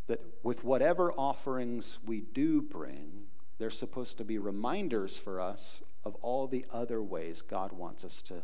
that 0.08 0.22
with 0.42 0.64
whatever 0.64 1.12
offerings 1.12 2.00
we 2.04 2.22
do 2.22 2.64
bring, 2.64 3.26
they're 3.60 3.70
supposed 3.70 4.18
to 4.18 4.26
be 4.26 4.40
reminders 4.40 5.18
for 5.18 5.40
us 5.40 5.84
of 6.04 6.16
all 6.24 6.48
the 6.48 6.66
other 6.72 7.00
ways 7.00 7.44
God 7.44 7.74
wants 7.74 8.04
us 8.04 8.24
to 8.24 8.42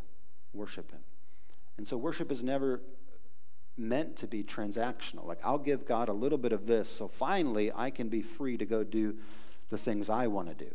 worship 0.53 0.91
Him. 0.91 1.01
And 1.77 1.87
so 1.87 1.97
worship 1.97 2.31
is 2.31 2.43
never 2.43 2.81
meant 3.77 4.15
to 4.17 4.27
be 4.27 4.43
transactional. 4.43 5.25
Like, 5.25 5.39
I'll 5.43 5.59
give 5.59 5.85
God 5.85 6.09
a 6.09 6.13
little 6.13 6.37
bit 6.37 6.51
of 6.51 6.65
this, 6.65 6.89
so 6.89 7.07
finally 7.07 7.71
I 7.73 7.91
can 7.91 8.09
be 8.09 8.21
free 8.21 8.57
to 8.57 8.65
go 8.65 8.83
do 8.83 9.15
the 9.69 9.77
things 9.77 10.09
I 10.09 10.27
want 10.27 10.47
to 10.49 10.65
do. 10.65 10.71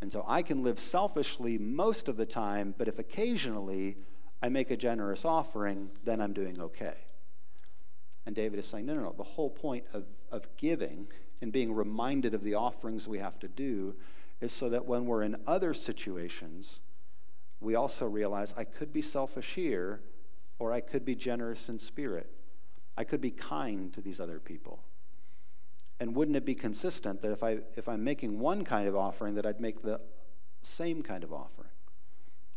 And 0.00 0.12
so 0.12 0.24
I 0.26 0.42
can 0.42 0.64
live 0.64 0.78
selfishly 0.78 1.58
most 1.58 2.08
of 2.08 2.16
the 2.16 2.26
time, 2.26 2.74
but 2.76 2.88
if 2.88 2.98
occasionally 2.98 3.98
I 4.42 4.48
make 4.48 4.70
a 4.70 4.76
generous 4.76 5.24
offering, 5.24 5.90
then 6.04 6.20
I'm 6.20 6.32
doing 6.32 6.60
okay. 6.60 6.94
And 8.26 8.34
David 8.34 8.58
is 8.58 8.66
saying, 8.66 8.86
no, 8.86 8.94
no, 8.94 9.02
no. 9.02 9.14
The 9.16 9.22
whole 9.22 9.50
point 9.50 9.84
of, 9.92 10.04
of 10.30 10.48
giving 10.56 11.08
and 11.40 11.52
being 11.52 11.72
reminded 11.72 12.34
of 12.34 12.42
the 12.42 12.54
offerings 12.54 13.06
we 13.06 13.18
have 13.18 13.38
to 13.40 13.48
do 13.48 13.94
is 14.40 14.52
so 14.52 14.68
that 14.70 14.86
when 14.86 15.06
we're 15.06 15.22
in 15.22 15.36
other 15.46 15.74
situations, 15.74 16.80
we 17.60 17.74
also 17.74 18.06
realize 18.06 18.54
I 18.56 18.64
could 18.64 18.92
be 18.92 19.02
selfish 19.02 19.54
here, 19.54 20.00
or 20.62 20.72
I 20.72 20.80
could 20.80 21.04
be 21.04 21.16
generous 21.16 21.68
in 21.68 21.76
spirit. 21.76 22.30
I 22.96 23.02
could 23.02 23.20
be 23.20 23.30
kind 23.30 23.92
to 23.94 24.00
these 24.00 24.20
other 24.20 24.38
people. 24.38 24.84
And 25.98 26.14
wouldn't 26.14 26.36
it 26.36 26.44
be 26.44 26.54
consistent 26.54 27.20
that 27.22 27.32
if, 27.32 27.42
I, 27.42 27.58
if 27.74 27.88
I'm 27.88 28.04
making 28.04 28.38
one 28.38 28.62
kind 28.62 28.86
of 28.86 28.94
offering, 28.94 29.34
that 29.34 29.44
I'd 29.44 29.60
make 29.60 29.82
the 29.82 30.00
same 30.62 31.02
kind 31.02 31.24
of 31.24 31.32
offering? 31.32 31.70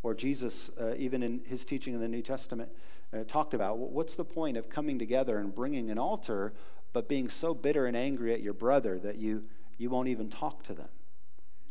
Or 0.03 0.13
Jesus, 0.13 0.69
uh, 0.79 0.93
even 0.97 1.23
in 1.23 1.41
his 1.47 1.65
teaching 1.65 1.95
in 1.95 1.99
the 1.99 2.07
New 2.07 2.21
Testament, 2.21 2.69
uh, 3.11 3.23
talked 3.23 3.55
about 3.55 3.79
what's 3.79 4.13
the 4.13 4.23
point 4.23 4.55
of 4.55 4.69
coming 4.69 4.99
together 4.99 5.39
and 5.39 5.55
bringing 5.55 5.89
an 5.89 5.97
altar, 5.97 6.53
but 6.93 7.09
being 7.09 7.27
so 7.27 7.55
bitter 7.55 7.87
and 7.87 7.97
angry 7.97 8.35
at 8.35 8.41
your 8.43 8.53
brother 8.53 8.99
that 8.99 9.15
you, 9.15 9.45
you 9.79 9.89
won't 9.89 10.09
even 10.09 10.29
talk 10.29 10.61
to 10.65 10.75
them? 10.75 10.89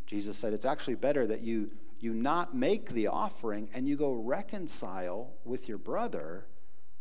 Jesus 0.05 0.37
said 0.37 0.53
it's 0.53 0.65
actually 0.65 0.97
better 0.97 1.29
that 1.29 1.43
you 1.43 1.71
you 2.05 2.13
not 2.15 2.55
make 2.55 2.91
the 2.91 3.07
offering 3.07 3.69
and 3.75 3.89
you 3.89 3.97
go 3.97 4.13
reconcile 4.13 5.33
with 5.45 5.69
your 5.69 5.79
brother 5.79 6.47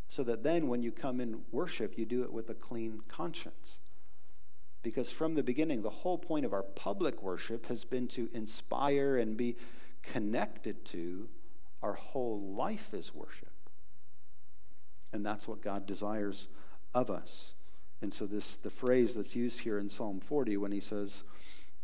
so 0.07 0.23
that 0.23 0.43
then 0.43 0.67
when 0.67 0.81
you 0.81 0.91
come 0.91 1.19
in 1.19 1.41
worship, 1.51 1.97
you 1.97 2.05
do 2.05 2.23
it 2.23 2.31
with 2.31 2.49
a 2.49 2.53
clean 2.53 3.01
conscience. 3.07 3.79
Because 4.81 5.11
from 5.11 5.35
the 5.35 5.43
beginning, 5.43 5.81
the 5.81 5.89
whole 5.89 6.17
point 6.17 6.45
of 6.45 6.53
our 6.53 6.63
public 6.63 7.21
worship 7.21 7.67
has 7.67 7.83
been 7.83 8.07
to 8.09 8.29
inspire 8.33 9.17
and 9.17 9.35
be 9.35 9.55
connected 10.01 10.85
to 10.85 11.29
our 11.81 11.93
whole 11.93 12.39
life 12.55 12.93
is 12.93 13.13
worship. 13.13 13.51
And 15.11 15.25
that's 15.25 15.47
what 15.47 15.61
God 15.61 15.85
desires 15.85 16.47
of 16.93 17.09
us. 17.09 17.55
And 18.01 18.13
so, 18.13 18.25
this, 18.25 18.57
the 18.57 18.69
phrase 18.69 19.13
that's 19.13 19.35
used 19.35 19.61
here 19.61 19.79
in 19.79 19.87
Psalm 19.87 20.19
40 20.19 20.57
when 20.57 20.71
he 20.71 20.81
says, 20.81 21.23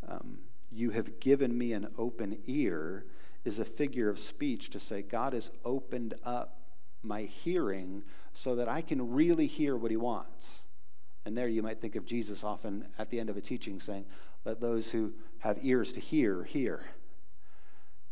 um, 0.08 0.39
You 0.71 0.91
have 0.91 1.19
given 1.19 1.58
me 1.58 1.73
an 1.73 1.88
open 1.97 2.39
ear, 2.45 3.05
is 3.45 3.60
a 3.60 3.65
figure 3.65 4.10
of 4.10 4.19
speech 4.19 4.69
to 4.71 4.79
say, 4.79 5.01
God 5.01 5.34
has 5.34 5.49
opened 5.65 6.13
up 6.23 6.60
my 7.01 7.21
hearing 7.21 8.03
so 8.34 8.55
that 8.55 8.67
I 8.67 8.82
can 8.82 9.13
really 9.13 9.47
hear 9.47 9.75
what 9.75 9.91
he 9.91 9.97
wants. 9.97 10.63
And 11.25 11.38
there 11.38 11.47
you 11.47 11.63
might 11.63 11.82
think 11.82 11.95
of 11.95 12.05
Jesus 12.05 12.43
often 12.43 12.88
at 12.97 13.10
the 13.10 13.19
end 13.19 13.29
of 13.29 13.38
a 13.38 13.41
teaching 13.41 13.79
saying, 13.79 14.05
Let 14.45 14.60
those 14.60 14.91
who 14.91 15.13
have 15.39 15.58
ears 15.62 15.93
to 15.93 15.99
hear, 15.99 16.43
hear. 16.43 16.84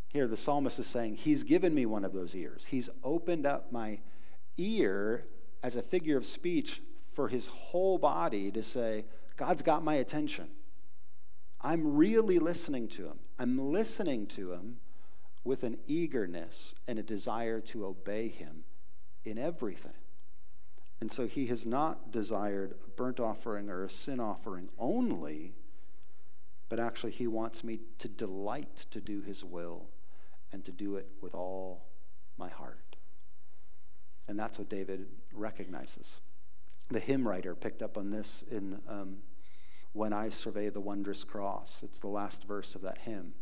Here, 0.07 0.27
the 0.27 0.37
psalmist 0.37 0.79
is 0.79 0.87
saying, 0.87 1.15
He's 1.15 1.43
given 1.43 1.73
me 1.73 1.85
one 1.85 2.05
of 2.05 2.13
those 2.13 2.35
ears. 2.35 2.65
He's 2.65 2.89
opened 3.03 3.45
up 3.45 3.71
my 3.71 3.99
ear 4.57 5.25
as 5.63 5.75
a 5.75 5.81
figure 5.81 6.17
of 6.17 6.25
speech 6.25 6.81
for 7.11 7.27
his 7.27 7.47
whole 7.47 7.97
body 7.97 8.51
to 8.51 8.63
say, 8.63 9.05
God's 9.35 9.61
got 9.61 9.83
my 9.83 9.95
attention. 9.95 10.47
I'm 11.61 11.95
really 11.95 12.39
listening 12.39 12.87
to 12.89 13.05
him. 13.05 13.19
I'm 13.39 13.71
listening 13.71 14.27
to 14.27 14.53
him 14.53 14.77
with 15.43 15.63
an 15.63 15.77
eagerness 15.87 16.75
and 16.87 16.99
a 16.99 17.03
desire 17.03 17.61
to 17.61 17.85
obey 17.85 18.27
him 18.27 18.63
in 19.23 19.37
everything. 19.37 19.93
And 20.99 21.11
so 21.11 21.27
he 21.27 21.47
has 21.47 21.65
not 21.65 22.11
desired 22.11 22.75
a 22.83 22.89
burnt 22.89 23.19
offering 23.19 23.69
or 23.69 23.83
a 23.83 23.89
sin 23.89 24.19
offering 24.19 24.69
only, 24.79 25.53
but 26.69 26.79
actually 26.79 27.11
he 27.11 27.27
wants 27.27 27.63
me 27.63 27.79
to 27.99 28.07
delight 28.07 28.85
to 28.91 28.99
do 28.99 29.21
his 29.21 29.43
will 29.43 29.87
and 30.51 30.65
to 30.65 30.71
do 30.71 30.95
it 30.95 31.07
with 31.21 31.35
all 31.35 31.85
my 32.37 32.49
heart. 32.49 32.95
And 34.27 34.37
that's 34.39 34.57
what 34.59 34.69
David 34.69 35.07
recognizes. 35.31 36.19
The 36.89 36.99
hymn 36.99 37.27
writer 37.27 37.55
picked 37.55 37.81
up 37.81 37.97
on 37.97 38.11
this 38.11 38.43
in 38.49 38.79
um, 38.87 39.17
When 39.97 40.13
I 40.13 40.29
Survey 40.29 40.69
the 40.69 40.79
Wondrous 40.79 41.23
Cross. 41.23 41.81
It's 41.81 41.97
the 41.97 42.07
last 42.07 42.43
verse 42.43 42.75
of 42.75 42.83
that 42.83 42.99
hymn 42.99 43.33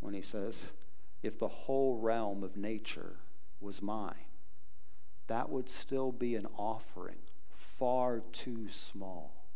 when 0.00 0.14
he 0.14 0.20
says, 0.20 0.72
If 1.22 1.38
the 1.38 1.46
whole 1.46 1.96
realm 1.96 2.42
of 2.42 2.56
nature 2.56 3.18
was 3.60 3.80
mine, 3.80 4.26
that 5.28 5.48
would 5.48 5.68
still 5.68 6.10
be 6.10 6.34
an 6.34 6.48
offering 6.58 7.18
far 7.78 8.18
too 8.32 8.66
small. 8.68 9.46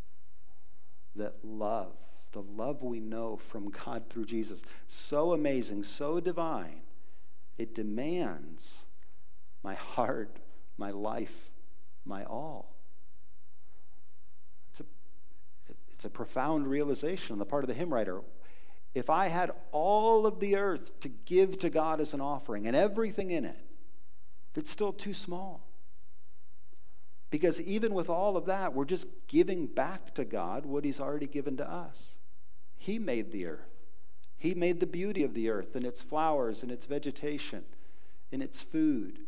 That 1.16 1.34
love, 1.42 1.96
the 2.30 2.42
love 2.42 2.84
we 2.84 3.00
know 3.00 3.36
from 3.36 3.70
God 3.70 4.04
through 4.08 4.26
Jesus, 4.26 4.62
so 4.86 5.32
amazing, 5.32 5.82
so 5.82 6.20
divine, 6.20 6.82
it 7.58 7.74
demands 7.74 8.84
my 9.64 9.74
heart, 9.74 10.38
my 10.78 10.92
life, 10.92 11.50
my 12.04 12.22
all. 12.22 12.76
It's 14.70 14.80
a, 14.80 14.84
it's 16.04 16.10
a 16.10 16.10
profound 16.10 16.66
realization 16.66 17.32
on 17.32 17.38
the 17.38 17.46
part 17.46 17.64
of 17.64 17.68
the 17.68 17.74
hymn 17.74 17.92
writer. 17.92 18.20
If 18.94 19.08
I 19.08 19.28
had 19.28 19.52
all 19.72 20.26
of 20.26 20.38
the 20.38 20.56
earth 20.56 21.00
to 21.00 21.08
give 21.08 21.58
to 21.60 21.70
God 21.70 21.98
as 21.98 22.12
an 22.12 22.20
offering 22.20 22.66
and 22.66 22.76
everything 22.76 23.30
in 23.30 23.46
it, 23.46 23.56
it's 24.54 24.70
still 24.70 24.92
too 24.92 25.14
small. 25.14 25.66
Because 27.30 27.58
even 27.58 27.94
with 27.94 28.10
all 28.10 28.36
of 28.36 28.44
that, 28.44 28.74
we're 28.74 28.84
just 28.84 29.06
giving 29.28 29.66
back 29.66 30.14
to 30.16 30.26
God 30.26 30.66
what 30.66 30.84
He's 30.84 31.00
already 31.00 31.26
given 31.26 31.56
to 31.56 31.68
us. 31.68 32.18
He 32.76 32.98
made 32.98 33.32
the 33.32 33.46
earth, 33.46 33.72
He 34.36 34.54
made 34.54 34.80
the 34.80 34.86
beauty 34.86 35.22
of 35.22 35.32
the 35.32 35.48
earth 35.48 35.74
and 35.74 35.86
its 35.86 36.02
flowers 36.02 36.62
and 36.62 36.70
its 36.70 36.84
vegetation 36.84 37.64
and 38.30 38.42
its 38.42 38.60
food. 38.60 39.20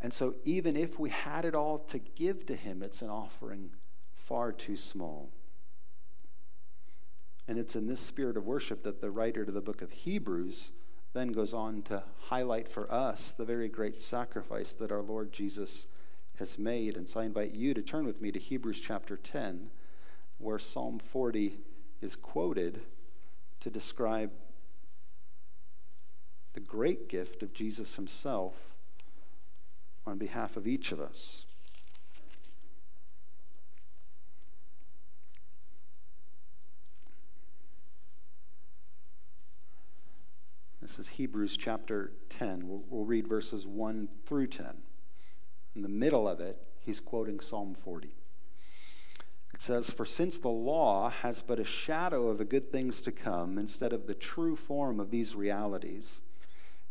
And 0.00 0.12
so, 0.12 0.34
even 0.42 0.76
if 0.76 0.98
we 0.98 1.10
had 1.10 1.44
it 1.44 1.54
all 1.54 1.78
to 1.78 2.00
give 2.00 2.44
to 2.46 2.56
Him, 2.56 2.82
it's 2.82 3.02
an 3.02 3.08
offering 3.08 3.70
far 4.24 4.52
too 4.52 4.76
small. 4.76 5.30
And 7.46 7.58
it's 7.58 7.76
in 7.76 7.86
this 7.86 8.00
spirit 8.00 8.36
of 8.36 8.44
worship 8.44 8.82
that 8.84 9.00
the 9.00 9.10
writer 9.10 9.44
to 9.44 9.52
the 9.52 9.60
book 9.60 9.82
of 9.82 9.92
Hebrews 9.92 10.72
then 11.12 11.28
goes 11.28 11.52
on 11.52 11.82
to 11.82 12.02
highlight 12.28 12.68
for 12.68 12.92
us 12.92 13.32
the 13.36 13.44
very 13.44 13.68
great 13.68 14.00
sacrifice 14.00 14.72
that 14.72 14.90
our 14.90 15.02
Lord 15.02 15.32
Jesus 15.32 15.86
has 16.38 16.58
made. 16.58 16.96
And 16.96 17.08
so 17.08 17.20
I 17.20 17.24
invite 17.24 17.52
you 17.52 17.74
to 17.74 17.82
turn 17.82 18.06
with 18.06 18.20
me 18.20 18.32
to 18.32 18.38
Hebrews 18.38 18.80
chapter 18.80 19.16
10, 19.16 19.70
where 20.38 20.58
Psalm 20.58 20.98
40 20.98 21.60
is 22.00 22.16
quoted 22.16 22.80
to 23.60 23.70
describe 23.70 24.32
the 26.54 26.60
great 26.60 27.08
gift 27.08 27.42
of 27.42 27.52
Jesus 27.52 27.96
himself 27.96 28.74
on 30.06 30.18
behalf 30.18 30.56
of 30.56 30.66
each 30.66 30.92
of 30.92 31.00
us. 31.00 31.46
This 40.96 41.08
is 41.08 41.12
Hebrews 41.14 41.56
chapter 41.56 42.12
10. 42.28 42.68
We'll, 42.68 42.84
we'll, 42.88 43.04
read 43.04 43.26
verses 43.26 43.66
1 43.66 44.10
through 44.24 44.46
10. 44.46 44.76
In 45.74 45.82
the 45.82 45.88
middle 45.88 46.28
of 46.28 46.38
it, 46.38 46.62
he's 46.78 47.00
quoting 47.00 47.40
Psalm 47.40 47.74
40. 47.74 48.14
It 49.52 49.60
says, 49.60 49.90
For 49.90 50.04
since 50.04 50.38
the 50.38 50.50
law 50.50 51.10
has 51.10 51.42
but 51.42 51.58
a 51.58 51.64
shadow 51.64 52.28
of 52.28 52.38
the 52.38 52.44
good 52.44 52.70
things 52.70 53.00
to 53.00 53.10
come 53.10 53.58
instead 53.58 53.92
of 53.92 54.06
the 54.06 54.14
true 54.14 54.54
form 54.54 55.00
of 55.00 55.10
these 55.10 55.34
realities, 55.34 56.20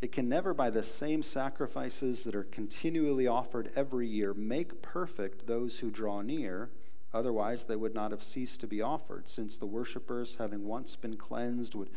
it 0.01 0.11
can 0.11 0.27
never, 0.27 0.53
by 0.53 0.69
the 0.69 0.83
same 0.83 1.23
sacrifices 1.23 2.25
that 2.25 2.35
are 2.35 2.43
continually 2.43 3.25
offered 3.25 3.71
every 3.73 4.09
year, 4.09 4.33
make 4.33 4.81
perfect 4.81 5.47
those 5.47 5.79
who 5.79 5.89
draw 5.89 6.19
near. 6.19 6.71
Otherwise, 7.13 7.63
they 7.63 7.77
would 7.77 7.95
not 7.95 8.11
have 8.11 8.21
ceased 8.21 8.59
to 8.59 8.67
be 8.67 8.81
offered, 8.81 9.29
since 9.29 9.57
the 9.57 9.65
worshippers, 9.65 10.35
having 10.39 10.65
once 10.65 10.97
been 10.97 11.15
cleansed, 11.15 11.73
would 11.73 11.89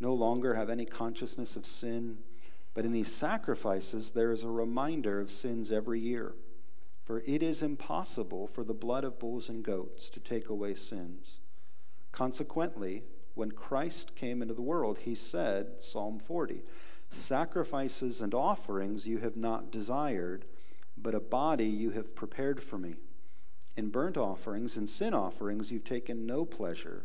no 0.00 0.12
longer 0.14 0.54
have 0.54 0.70
any 0.70 0.84
consciousness 0.84 1.56
of 1.56 1.66
sin. 1.66 2.18
But 2.74 2.84
in 2.84 2.92
these 2.92 3.12
sacrifices, 3.12 4.10
there 4.10 4.32
is 4.32 4.42
a 4.42 4.48
reminder 4.48 5.20
of 5.20 5.30
sins 5.30 5.70
every 5.70 6.00
year. 6.00 6.34
For 7.04 7.20
it 7.26 7.42
is 7.42 7.62
impossible 7.62 8.46
for 8.46 8.64
the 8.64 8.74
blood 8.74 9.04
of 9.04 9.18
bulls 9.18 9.48
and 9.48 9.62
goats 9.62 10.08
to 10.10 10.20
take 10.20 10.48
away 10.48 10.74
sins. 10.74 11.40
Consequently, 12.12 13.04
when 13.34 13.52
Christ 13.52 14.14
came 14.14 14.40
into 14.40 14.54
the 14.54 14.62
world, 14.62 14.98
he 14.98 15.14
said, 15.14 15.80
Psalm 15.82 16.18
40, 16.18 16.62
Sacrifices 17.10 18.20
and 18.20 18.34
offerings 18.34 19.06
you 19.06 19.18
have 19.18 19.36
not 19.36 19.70
desired, 19.70 20.46
but 20.96 21.14
a 21.14 21.20
body 21.20 21.66
you 21.66 21.90
have 21.90 22.14
prepared 22.14 22.62
for 22.62 22.78
me. 22.78 22.94
In 23.76 23.88
burnt 23.88 24.16
offerings 24.16 24.76
and 24.76 24.88
sin 24.88 25.12
offerings 25.12 25.72
you've 25.72 25.84
taken 25.84 26.26
no 26.26 26.44
pleasure. 26.44 27.04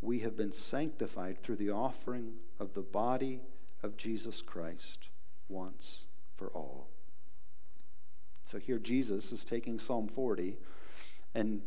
we 0.00 0.20
have 0.20 0.36
been 0.36 0.52
sanctified 0.52 1.42
through 1.42 1.56
the 1.56 1.70
offering 1.70 2.34
of 2.58 2.74
the 2.74 2.82
body 2.82 3.40
of 3.82 3.96
Jesus 3.96 4.42
Christ 4.42 5.08
once 5.48 6.04
for 6.36 6.48
all. 6.48 6.88
So 8.44 8.58
here 8.58 8.78
Jesus 8.78 9.32
is 9.32 9.44
taking 9.44 9.78
Psalm 9.78 10.08
40 10.08 10.56
and 11.34 11.62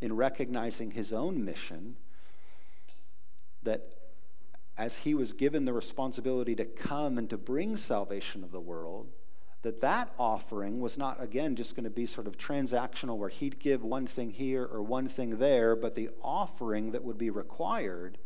in 0.00 0.14
recognizing 0.14 0.90
his 0.90 1.12
own 1.12 1.44
mission, 1.44 1.96
that 3.62 3.94
as 4.76 4.98
he 4.98 5.14
was 5.14 5.32
given 5.32 5.64
the 5.64 5.72
responsibility 5.72 6.54
to 6.54 6.64
come 6.64 7.16
and 7.16 7.30
to 7.30 7.38
bring 7.38 7.76
salvation 7.76 8.44
of 8.44 8.52
the 8.52 8.60
world, 8.60 9.08
that 9.66 9.80
that 9.80 10.12
offering 10.18 10.80
was 10.80 10.96
not 10.96 11.22
again 11.22 11.56
just 11.56 11.74
going 11.74 11.84
to 11.84 11.90
be 11.90 12.06
sort 12.06 12.26
of 12.26 12.38
transactional 12.38 13.16
where 13.16 13.28
he'd 13.28 13.58
give 13.58 13.82
one 13.82 14.06
thing 14.06 14.30
here 14.30 14.64
or 14.64 14.80
one 14.80 15.08
thing 15.08 15.38
there 15.38 15.74
but 15.74 15.94
the 15.94 16.08
offering 16.22 16.92
that 16.92 17.02
would 17.04 17.18
be 17.18 17.30
required 17.30 18.16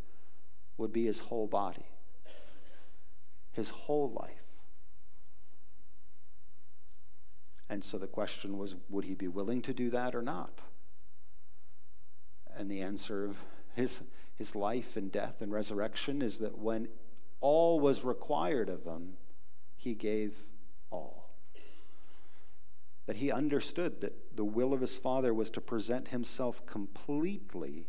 would 0.77 0.93
be 0.93 1.07
his 1.07 1.21
whole 1.21 1.47
body 1.47 1.87
his 3.53 3.71
whole 3.71 4.11
life. 4.11 4.31
And 7.69 7.85
so 7.85 7.99
the 7.99 8.07
question 8.07 8.59
was 8.59 8.75
would 8.89 9.05
he 9.05 9.15
be 9.15 9.29
willing 9.29 9.63
to 9.63 9.73
do 9.73 9.91
that 9.91 10.15
or 10.15 10.23
not? 10.23 10.61
And 12.57 12.71
the 12.71 12.81
answer 12.81 13.25
of 13.25 13.37
his 13.75 14.03
his 14.35 14.57
life 14.57 14.97
and 14.97 15.13
death 15.13 15.41
and 15.41 15.53
resurrection 15.53 16.23
is 16.23 16.39
that 16.39 16.59
when 16.59 16.89
all 17.41 17.79
was 17.79 18.05
required 18.05 18.69
of 18.69 18.85
him 18.85 19.15
he 19.77 19.95
gave 19.95 20.43
all 20.91 21.20
that 23.07 23.17
he 23.17 23.33
understood 23.33 24.01
that 24.01 24.37
the 24.37 24.45
will 24.45 24.73
of 24.73 24.81
his 24.81 24.97
Father 24.97 25.35
was 25.35 25.51
to 25.51 25.61
present 25.61 26.09
himself 26.09 26.65
completely 26.67 27.89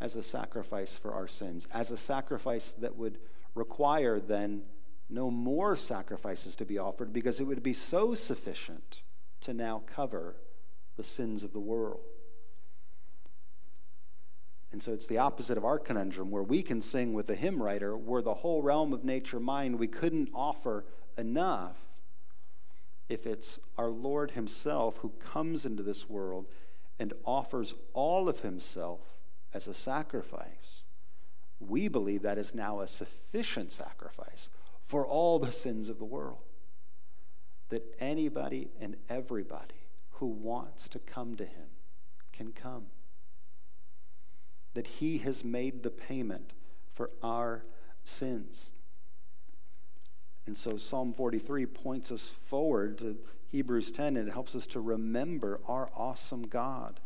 as 0.00 0.16
a 0.16 0.22
sacrifice 0.22 0.96
for 0.96 1.12
our 1.14 1.28
sins, 1.28 1.66
as 1.72 1.90
a 1.90 1.96
sacrifice 1.96 2.72
that 2.72 2.96
would 2.96 3.18
require 3.54 4.18
then 4.20 4.62
no 5.08 5.30
more 5.30 5.76
sacrifices 5.76 6.56
to 6.56 6.64
be 6.64 6.78
offered 6.78 7.12
because 7.12 7.38
it 7.38 7.44
would 7.44 7.62
be 7.62 7.72
so 7.72 8.14
sufficient 8.14 9.02
to 9.40 9.52
now 9.52 9.82
cover 9.86 10.36
the 10.96 11.04
sins 11.04 11.42
of 11.42 11.52
the 11.52 11.60
world. 11.60 12.00
And 14.72 14.82
so 14.82 14.92
it's 14.92 15.06
the 15.06 15.18
opposite 15.18 15.58
of 15.58 15.64
our 15.64 15.78
conundrum, 15.78 16.30
where 16.30 16.42
we 16.42 16.62
can 16.62 16.80
sing 16.80 17.12
with 17.12 17.26
the 17.26 17.34
hymn 17.34 17.62
writer, 17.62 17.96
were 17.96 18.22
the 18.22 18.34
whole 18.34 18.62
realm 18.62 18.92
of 18.92 19.04
nature 19.04 19.38
mine, 19.38 19.76
we 19.76 19.86
couldn't 19.86 20.30
offer 20.34 20.86
enough 21.18 21.76
if 23.12 23.26
it's 23.26 23.58
our 23.76 23.90
Lord 23.90 24.32
Himself 24.32 24.98
who 24.98 25.10
comes 25.20 25.64
into 25.66 25.82
this 25.82 26.08
world 26.08 26.46
and 26.98 27.12
offers 27.24 27.74
all 27.92 28.28
of 28.28 28.40
Himself 28.40 29.00
as 29.54 29.66
a 29.66 29.74
sacrifice. 29.74 30.84
We 31.60 31.88
believe 31.88 32.22
that 32.22 32.38
is 32.38 32.54
now 32.54 32.80
a 32.80 32.88
sufficient 32.88 33.72
sacrifice 33.72 34.48
for 34.84 35.06
all 35.06 35.38
the 35.38 35.52
sins 35.52 35.88
of 35.88 35.98
the 35.98 36.04
world. 36.04 36.42
That 37.68 37.96
anybody 38.00 38.70
and 38.80 38.96
everybody 39.08 39.88
who 40.12 40.26
wants 40.26 40.88
to 40.90 40.98
come 40.98 41.36
to 41.36 41.44
Him 41.44 41.68
can 42.32 42.52
come 42.52 42.86
that 44.74 44.86
he 44.86 45.18
has 45.18 45.44
made 45.44 45.82
the 45.82 45.90
payment 45.90 46.52
for 46.92 47.10
our 47.22 47.64
sins. 48.04 48.70
And 50.46 50.56
so 50.56 50.76
Psalm 50.76 51.12
43 51.12 51.66
points 51.66 52.10
us 52.10 52.28
forward 52.28 52.98
to 52.98 53.18
Hebrews 53.48 53.92
10 53.92 54.16
and 54.16 54.28
it 54.28 54.32
helps 54.32 54.54
us 54.54 54.66
to 54.68 54.80
remember 54.80 55.60
our 55.66 55.90
awesome 55.94 56.42
God. 56.42 57.00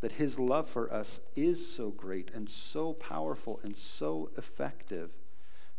That 0.00 0.12
his 0.12 0.38
love 0.38 0.68
for 0.68 0.92
us 0.92 1.20
is 1.34 1.66
so 1.66 1.90
great 1.90 2.30
and 2.32 2.48
so 2.48 2.92
powerful 2.92 3.58
and 3.62 3.76
so 3.76 4.30
effective 4.36 5.10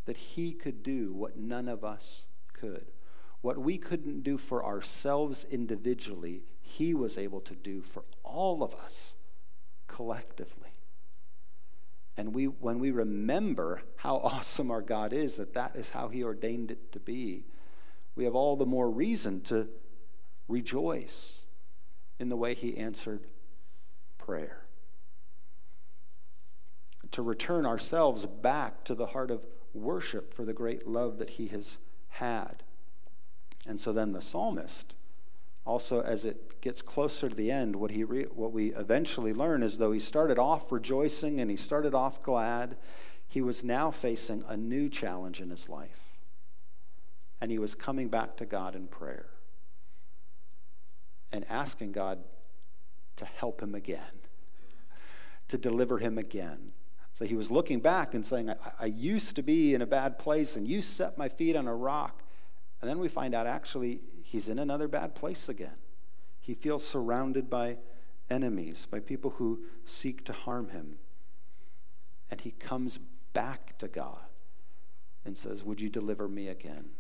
that 0.06 0.18
he 0.18 0.52
could 0.52 0.84
do 0.84 1.14
what 1.14 1.38
none 1.38 1.68
of 1.68 1.84
us 1.86 2.26
could. 2.52 2.88
What 3.42 3.58
we 3.58 3.78
couldn't 3.78 4.24
do 4.24 4.38
for 4.38 4.66
ourselves 4.66 5.46
individually, 5.50 6.42
he 6.62 6.94
was 6.94 7.18
able 7.18 7.40
to 7.42 7.56
do 7.56 7.82
for 7.82 8.04
all 8.24 8.64
of 8.64 8.76
us 8.76 9.16
collectively. 9.88 10.70
And 12.20 12.36
we, 12.36 12.48
when 12.48 12.80
we 12.80 12.92
remember 12.92 13.82
how 13.96 14.18
awesome 14.26 14.72
our 14.72 14.82
God 14.82 15.14
is, 15.14 15.38
that 15.38 15.54
that 15.54 15.78
is 15.78 15.92
how 15.92 16.10
He 16.10 16.22
ordained 16.22 16.70
it 16.70 16.92
to 16.92 17.00
be, 17.00 17.46
we 18.18 18.26
have 18.26 18.36
all 18.36 18.58
the 18.58 18.66
more 18.66 18.92
reason 18.92 19.40
to 19.44 19.70
rejoice 20.50 21.46
in 22.20 22.28
the 22.28 22.36
way 22.36 22.54
He 22.54 22.76
answered 22.76 23.26
prayer. 24.18 24.66
To 27.12 27.22
return 27.22 27.66
ourselves 27.66 28.26
back 28.26 28.84
to 28.84 28.96
the 28.96 29.08
heart 29.08 29.32
of 29.32 29.46
worship 29.74 30.34
for 30.34 30.44
the 30.44 30.52
great 30.52 30.86
love 30.86 31.20
that 31.20 31.30
He 31.32 31.48
has 31.48 31.78
had. 32.10 32.64
And 33.66 33.80
so 33.80 33.94
then 33.94 34.12
the 34.12 34.22
psalmist 34.22 34.94
also 35.66 36.02
as 36.02 36.26
it 36.26 36.62
gets 36.62 36.82
closer 36.82 37.30
to 37.30 37.36
the 37.36 37.52
end 37.52 37.76
what 37.76 37.92
he 37.92 38.04
re- 38.04 38.26
what 38.34 38.52
we 38.52 38.74
eventually 38.76 39.34
learn 39.34 39.62
is 39.62 39.78
though 39.78 39.92
he 39.92 40.00
started 40.00 40.40
off 40.40 40.72
rejoicing 40.72 41.40
and 41.40 41.50
he 41.50 41.58
started 41.58 41.94
off 41.94 42.22
glad 42.22 42.76
he 43.28 43.42
was 43.42 43.64
now 43.64 43.92
facing 43.92 44.44
a 44.48 44.58
new 44.58 44.90
challenge 44.90 45.40
in 45.40 45.52
his 45.52 45.70
life. 45.70 46.18
And 47.40 47.52
he 47.52 47.60
was 47.60 47.76
coming 47.76 48.10
back 48.10 48.36
to 48.38 48.46
God 48.46 48.76
in 48.76 48.88
prayer 48.88 49.28
and 51.32 51.46
asking 51.48 51.92
God 51.92 52.20
to 53.18 53.26
help 53.26 53.62
him 53.62 53.76
again 53.76 54.02
to 55.50 55.58
deliver 55.58 55.98
him 55.98 56.18
again. 56.18 56.72
So 57.14 57.26
he 57.26 57.36
was 57.36 57.52
looking 57.52 57.80
back 57.80 58.14
and 58.14 58.26
saying 58.26 58.50
I, 58.50 58.56
I 58.80 58.86
used 58.86 59.36
to 59.36 59.44
be 59.44 59.74
in 59.74 59.82
a 59.82 59.86
bad 59.86 60.18
place 60.18 60.56
and 60.56 60.68
you 60.68 60.82
set 60.82 61.18
my 61.18 61.28
feet 61.28 61.56
on 61.56 61.68
a 61.68 61.76
rock. 61.76 62.24
And 62.82 62.90
then 62.90 62.98
we 62.98 63.10
find 63.10 63.36
out 63.36 63.46
actually 63.46 64.00
he's 64.30 64.48
in 64.48 64.60
another 64.60 64.88
bad 64.88 65.16
place 65.16 65.50
again. 65.50 65.78
He 66.40 66.54
feels 66.54 66.88
surrounded 66.88 67.50
by 67.50 67.78
enemies, 68.30 68.88
by 68.90 69.00
people 69.00 69.32
who 69.32 69.62
seek 69.86 70.24
to 70.26 70.34
harm 70.34 70.70
him. 70.70 70.98
And 72.30 72.40
he 72.40 72.52
comes 72.52 73.00
back 73.34 73.76
to 73.80 73.88
God 73.88 74.22
and 75.26 75.36
says, 75.36 75.64
Would 75.64 75.82
you 75.82 75.90
deliver 75.90 76.28
me 76.28 76.48
again? 76.48 76.92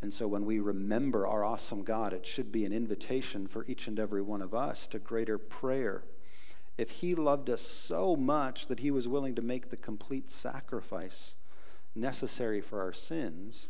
And 0.00 0.12
so 0.12 0.26
when 0.26 0.46
we 0.46 0.58
remember 0.58 1.26
our 1.26 1.44
awesome 1.44 1.84
God, 1.84 2.14
it 2.14 2.24
should 2.24 2.50
be 2.50 2.64
an 2.64 2.72
invitation 2.72 3.46
for 3.46 3.66
each 3.66 3.86
and 3.86 4.00
every 4.00 4.22
one 4.22 4.40
of 4.40 4.54
us 4.54 4.86
to 4.88 4.98
greater 4.98 5.36
prayer. 5.36 6.04
If 6.78 6.88
he 6.88 7.14
loved 7.14 7.50
us 7.50 7.60
so 7.60 8.16
much 8.16 8.68
that 8.68 8.80
he 8.80 8.90
was 8.90 9.06
willing 9.06 9.34
to 9.34 9.42
make 9.42 9.68
the 9.68 9.76
complete 9.76 10.30
sacrifice 10.30 11.34
necessary 11.94 12.62
for 12.62 12.80
our 12.80 12.94
sins, 12.94 13.68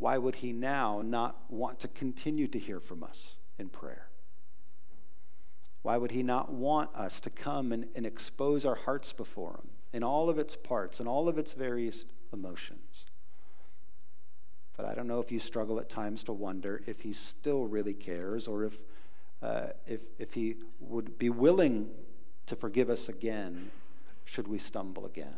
why 0.00 0.16
would 0.16 0.36
he 0.36 0.52
now 0.52 1.02
not 1.04 1.36
want 1.50 1.78
to 1.80 1.88
continue 1.88 2.48
to 2.48 2.58
hear 2.58 2.80
from 2.80 3.04
us 3.04 3.36
in 3.58 3.68
prayer? 3.68 4.08
Why 5.82 5.98
would 5.98 6.10
he 6.10 6.22
not 6.22 6.52
want 6.52 6.94
us 6.96 7.20
to 7.20 7.30
come 7.30 7.70
and, 7.70 7.86
and 7.94 8.06
expose 8.06 8.64
our 8.64 8.74
hearts 8.74 9.12
before 9.12 9.60
him 9.62 9.68
in 9.92 10.02
all 10.02 10.30
of 10.30 10.38
its 10.38 10.56
parts 10.56 11.00
and 11.00 11.08
all 11.08 11.28
of 11.28 11.36
its 11.36 11.52
various 11.52 12.06
emotions? 12.32 13.04
But 14.74 14.86
I 14.86 14.94
don't 14.94 15.06
know 15.06 15.20
if 15.20 15.30
you 15.30 15.38
struggle 15.38 15.78
at 15.78 15.90
times 15.90 16.24
to 16.24 16.32
wonder 16.32 16.82
if 16.86 17.00
he 17.00 17.12
still 17.12 17.66
really 17.66 17.94
cares 17.94 18.48
or 18.48 18.64
if, 18.64 18.78
uh, 19.42 19.66
if, 19.86 20.00
if 20.18 20.32
he 20.32 20.56
would 20.80 21.18
be 21.18 21.28
willing 21.28 21.90
to 22.46 22.56
forgive 22.56 22.88
us 22.88 23.10
again 23.10 23.70
should 24.24 24.48
we 24.48 24.56
stumble 24.56 25.04
again. 25.04 25.36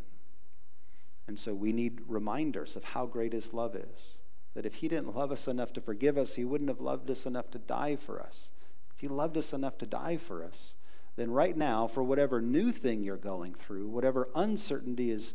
And 1.26 1.36
so 1.36 1.52
we 1.52 1.72
need 1.72 2.00
reminders 2.06 2.76
of 2.76 2.84
how 2.84 3.06
great 3.06 3.32
his 3.32 3.52
love 3.52 3.74
is. 3.74 4.20
That 4.54 4.66
if 4.66 4.76
he 4.76 4.88
didn't 4.88 5.16
love 5.16 5.32
us 5.32 5.48
enough 5.48 5.72
to 5.74 5.80
forgive 5.80 6.18
us, 6.18 6.34
he 6.34 6.44
wouldn't 6.44 6.70
have 6.70 6.80
loved 6.80 7.10
us 7.10 7.24
enough 7.26 7.50
to 7.52 7.58
die 7.58 7.96
for 7.96 8.20
us. 8.20 8.50
If 8.94 9.00
he 9.00 9.08
loved 9.08 9.36
us 9.36 9.52
enough 9.52 9.78
to 9.78 9.86
die 9.86 10.16
for 10.16 10.44
us, 10.44 10.74
then 11.16 11.30
right 11.30 11.56
now, 11.56 11.86
for 11.86 12.02
whatever 12.02 12.40
new 12.40 12.72
thing 12.72 13.02
you're 13.02 13.16
going 13.16 13.54
through, 13.54 13.88
whatever 13.88 14.28
uncertainty 14.34 15.10
is 15.10 15.34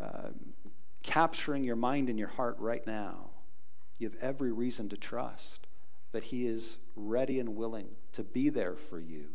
uh, 0.00 0.28
capturing 1.02 1.64
your 1.64 1.76
mind 1.76 2.08
and 2.08 2.18
your 2.18 2.28
heart 2.28 2.56
right 2.58 2.86
now, 2.86 3.30
you 3.98 4.08
have 4.08 4.18
every 4.20 4.52
reason 4.52 4.88
to 4.88 4.96
trust 4.96 5.66
that 6.12 6.24
he 6.24 6.46
is 6.46 6.78
ready 6.96 7.40
and 7.40 7.56
willing 7.56 7.88
to 8.12 8.22
be 8.22 8.48
there 8.48 8.76
for 8.76 9.00
you 9.00 9.26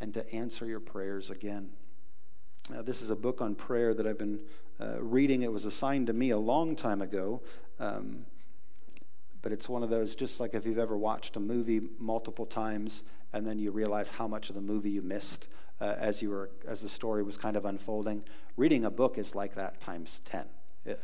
and 0.00 0.14
to 0.14 0.34
answer 0.34 0.66
your 0.66 0.80
prayers 0.80 1.30
again. 1.30 1.70
Uh, 2.72 2.80
this 2.80 3.02
is 3.02 3.10
a 3.10 3.16
book 3.16 3.42
on 3.42 3.54
prayer 3.54 3.92
that 3.92 4.06
I've 4.06 4.16
been 4.16 4.40
uh, 4.80 5.00
reading. 5.00 5.42
It 5.42 5.52
was 5.52 5.66
assigned 5.66 6.06
to 6.06 6.14
me 6.14 6.30
a 6.30 6.38
long 6.38 6.74
time 6.74 7.02
ago. 7.02 7.42
Um, 7.78 8.24
but 9.42 9.52
it's 9.52 9.68
one 9.68 9.82
of 9.82 9.90
those, 9.90 10.16
just 10.16 10.40
like 10.40 10.54
if 10.54 10.64
you've 10.64 10.78
ever 10.78 10.96
watched 10.96 11.36
a 11.36 11.40
movie 11.40 11.82
multiple 11.98 12.46
times 12.46 13.02
and 13.34 13.46
then 13.46 13.58
you 13.58 13.70
realize 13.70 14.08
how 14.08 14.26
much 14.26 14.48
of 14.48 14.54
the 14.54 14.62
movie 14.62 14.88
you 14.88 15.02
missed 15.02 15.48
uh, 15.82 15.94
as, 15.98 16.22
you 16.22 16.30
were, 16.30 16.50
as 16.66 16.80
the 16.80 16.88
story 16.88 17.22
was 17.22 17.36
kind 17.36 17.54
of 17.54 17.66
unfolding. 17.66 18.24
Reading 18.56 18.86
a 18.86 18.90
book 18.90 19.18
is 19.18 19.34
like 19.34 19.54
that 19.56 19.78
times 19.80 20.22
10. 20.24 20.46
It, 20.86 20.98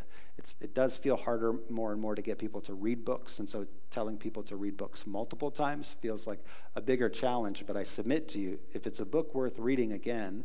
it 0.60 0.72
does 0.72 0.96
feel 0.96 1.16
harder 1.16 1.56
more 1.68 1.92
and 1.92 2.00
more 2.00 2.14
to 2.14 2.22
get 2.22 2.38
people 2.38 2.62
to 2.62 2.72
read 2.72 3.04
books, 3.04 3.38
and 3.38 3.48
so 3.48 3.66
telling 3.90 4.16
people 4.16 4.42
to 4.44 4.56
read 4.56 4.76
books 4.78 5.06
multiple 5.06 5.50
times 5.50 5.96
feels 6.00 6.26
like 6.26 6.38
a 6.76 6.80
bigger 6.80 7.10
challenge. 7.10 7.64
But 7.66 7.76
I 7.76 7.82
submit 7.82 8.28
to 8.28 8.38
you, 8.38 8.58
if 8.72 8.86
it's 8.86 9.00
a 9.00 9.04
book 9.04 9.34
worth 9.34 9.58
reading 9.58 9.92
again, 9.92 10.44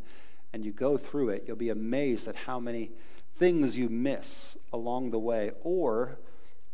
and 0.53 0.63
you 0.63 0.71
go 0.71 0.97
through 0.97 1.29
it, 1.29 1.43
you'll 1.47 1.55
be 1.57 1.69
amazed 1.69 2.27
at 2.27 2.35
how 2.35 2.59
many 2.59 2.91
things 3.37 3.77
you 3.77 3.89
miss 3.89 4.57
along 4.71 5.11
the 5.11 5.19
way, 5.19 5.51
or 5.61 6.17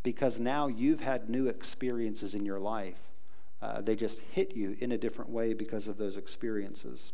because 0.04 0.40
now 0.40 0.68
you've 0.68 1.00
had 1.00 1.30
new 1.30 1.48
experiences 1.48 2.34
in 2.34 2.46
your 2.46 2.60
life. 2.60 3.00
Uh, 3.62 3.82
they 3.82 3.96
just 3.96 4.20
hit 4.32 4.56
you 4.56 4.76
in 4.80 4.92
a 4.92 4.98
different 4.98 5.30
way 5.30 5.54
because 5.54 5.88
of 5.88 5.98
those 5.98 6.18
experiences. 6.18 7.14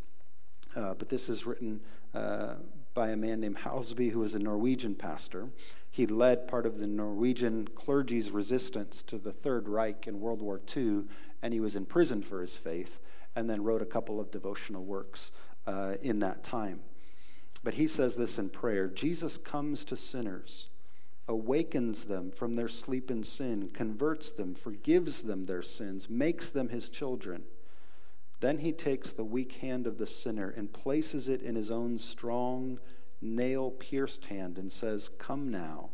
Uh, 0.76 0.93
but 0.93 1.10
this 1.10 1.30
is 1.30 1.46
written 1.46 1.82
uh, 2.13 2.56
by 2.93 3.10
a 3.10 3.17
man 3.17 3.39
named 3.39 3.58
Hallesby, 3.58 4.12
who 4.12 4.20
was 4.20 4.34
a 4.34 4.39
Norwegian 4.39 4.96
pastor. 4.96 5.50
He 5.89 6.06
led 6.06 6.48
part 6.48 6.65
of 6.65 6.78
the 6.78 6.88
Norwegian 6.88 7.67
clergy's 7.70 8.32
resistance 8.32 9.04
to 9.04 9.17
the 9.17 9.32
Third 9.32 9.67
Reich 9.67 10.08
in 10.08 10.20
World 10.20 10.41
War 10.41 10.62
II, 10.76 11.04
and 11.41 11.54
he 11.54 11.60
was 11.60 11.76
imprisoned 11.76 12.26
for 12.26 12.41
his 12.41 12.58
faith, 12.58 13.00
and 13.36 13.50
then 13.50 13.63
wrote 13.63 13.82
a 13.82 13.86
couple 13.86 14.20
of 14.20 14.32
devotional 14.32 14.84
works 14.84 15.32
uh, 15.68 15.96
in 16.02 16.20
that 16.20 16.44
time. 16.44 16.80
But 17.64 17.76
he 17.76 17.88
says 17.88 18.16
this 18.16 18.40
in 18.40 18.50
prayer 18.50 18.88
Jesus 18.88 19.38
comes 19.38 19.84
to 19.86 19.98
sinners, 19.98 20.70
awakens 21.28 22.06
them 22.06 22.32
from 22.32 22.54
their 22.54 22.70
sleep 22.70 23.12
in 23.12 23.24
sin, 23.24 23.70
converts 23.74 24.32
them, 24.32 24.56
forgives 24.56 25.24
them 25.24 25.46
their 25.46 25.62
sins, 25.62 26.10
makes 26.10 26.50
them 26.50 26.70
his 26.70 26.90
children. 26.90 27.44
Then 28.40 28.60
he 28.60 28.72
takes 28.72 29.14
the 29.14 29.24
weak 29.24 29.54
hand 29.54 29.88
of 29.88 29.98
the 29.98 30.06
sinner 30.06 30.50
and 30.50 30.72
places 30.72 31.28
it 31.28 31.42
in 31.42 31.56
his 31.56 31.72
own 31.72 31.98
strong, 31.98 32.80
nail 33.20 33.72
pierced 33.72 34.26
hand 34.26 34.58
and 34.58 34.72
says, 34.72 35.10
Come 35.10 35.50
now, 35.50 35.90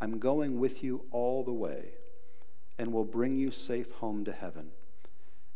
I'm 0.00 0.18
going 0.18 0.58
with 0.58 0.82
you 0.82 1.04
all 1.10 1.44
the 1.44 1.52
way 1.52 1.92
and 2.78 2.92
will 2.92 3.04
bring 3.04 3.36
you 3.36 3.50
safe 3.50 3.92
home 3.92 4.24
to 4.24 4.32
heaven. 4.32 4.70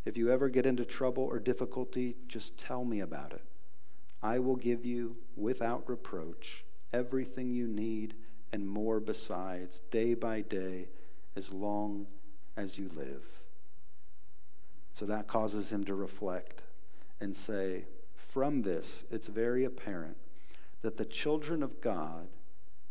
If 0.09 0.16
you 0.16 0.31
ever 0.31 0.49
get 0.49 0.64
into 0.64 0.87
trouble 0.87 1.25
or 1.25 1.38
difficulty, 1.38 2.16
just 2.29 2.57
tell 2.57 2.83
me 2.83 3.01
about 3.01 3.35
it. 3.35 3.44
I 4.23 4.38
will 4.38 4.57
give 4.57 4.87
you, 4.87 5.18
without 5.37 5.87
reproach, 5.87 6.64
everything 6.94 7.53
you 7.53 7.66
need 7.66 8.14
and 8.51 8.66
more 8.66 9.01
besides, 9.01 9.83
day 9.90 10.14
by 10.14 10.40
day, 10.40 10.88
as 11.37 11.53
long 11.53 12.07
as 12.57 12.79
you 12.79 12.88
live. 12.97 13.23
So 14.94 15.05
that 15.05 15.27
causes 15.27 15.71
him 15.71 15.85
to 15.85 15.94
reflect 15.94 16.62
and 17.21 17.37
say, 17.37 17.85
from 18.16 18.62
this, 18.62 19.05
it's 19.11 19.27
very 19.27 19.66
apparent 19.66 20.16
that 20.81 20.97
the 20.97 21.05
children 21.05 21.62
of 21.62 21.83
God 21.83 22.29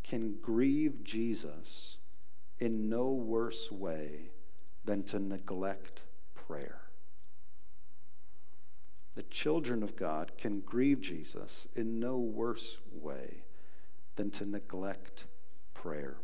can 0.03 0.35
grieve 0.39 1.03
Jesus 1.03 1.97
in 2.59 2.89
no 2.89 3.09
worse 3.09 3.71
way 3.71 4.29
than 4.85 5.01
to 5.05 5.17
neglect 5.17 6.03
prayer. 6.35 6.81
The 9.17 9.23
children 9.23 9.81
of 9.81 9.95
God 9.95 10.33
can 10.37 10.59
grieve 10.59 11.01
Jesus 11.01 11.67
in 11.75 11.99
no 11.99 12.19
worse 12.19 12.77
way 12.91 13.41
than 14.15 14.29
to 14.29 14.45
neglect 14.45 15.25
prayer. 15.73 16.17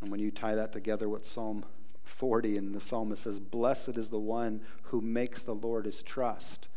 And 0.00 0.10
when 0.10 0.18
you 0.18 0.30
tie 0.30 0.54
that 0.54 0.72
together 0.72 1.10
with 1.10 1.26
Psalm 1.26 1.66
40, 2.04 2.56
and 2.56 2.74
the 2.74 2.80
psalmist 2.80 3.24
says, 3.24 3.38
Blessed 3.38 3.98
is 3.98 4.08
the 4.08 4.18
one 4.18 4.62
who 4.84 5.02
makes 5.02 5.42
the 5.42 5.54
Lord 5.54 5.84
his 5.84 6.02
trust. 6.02 6.68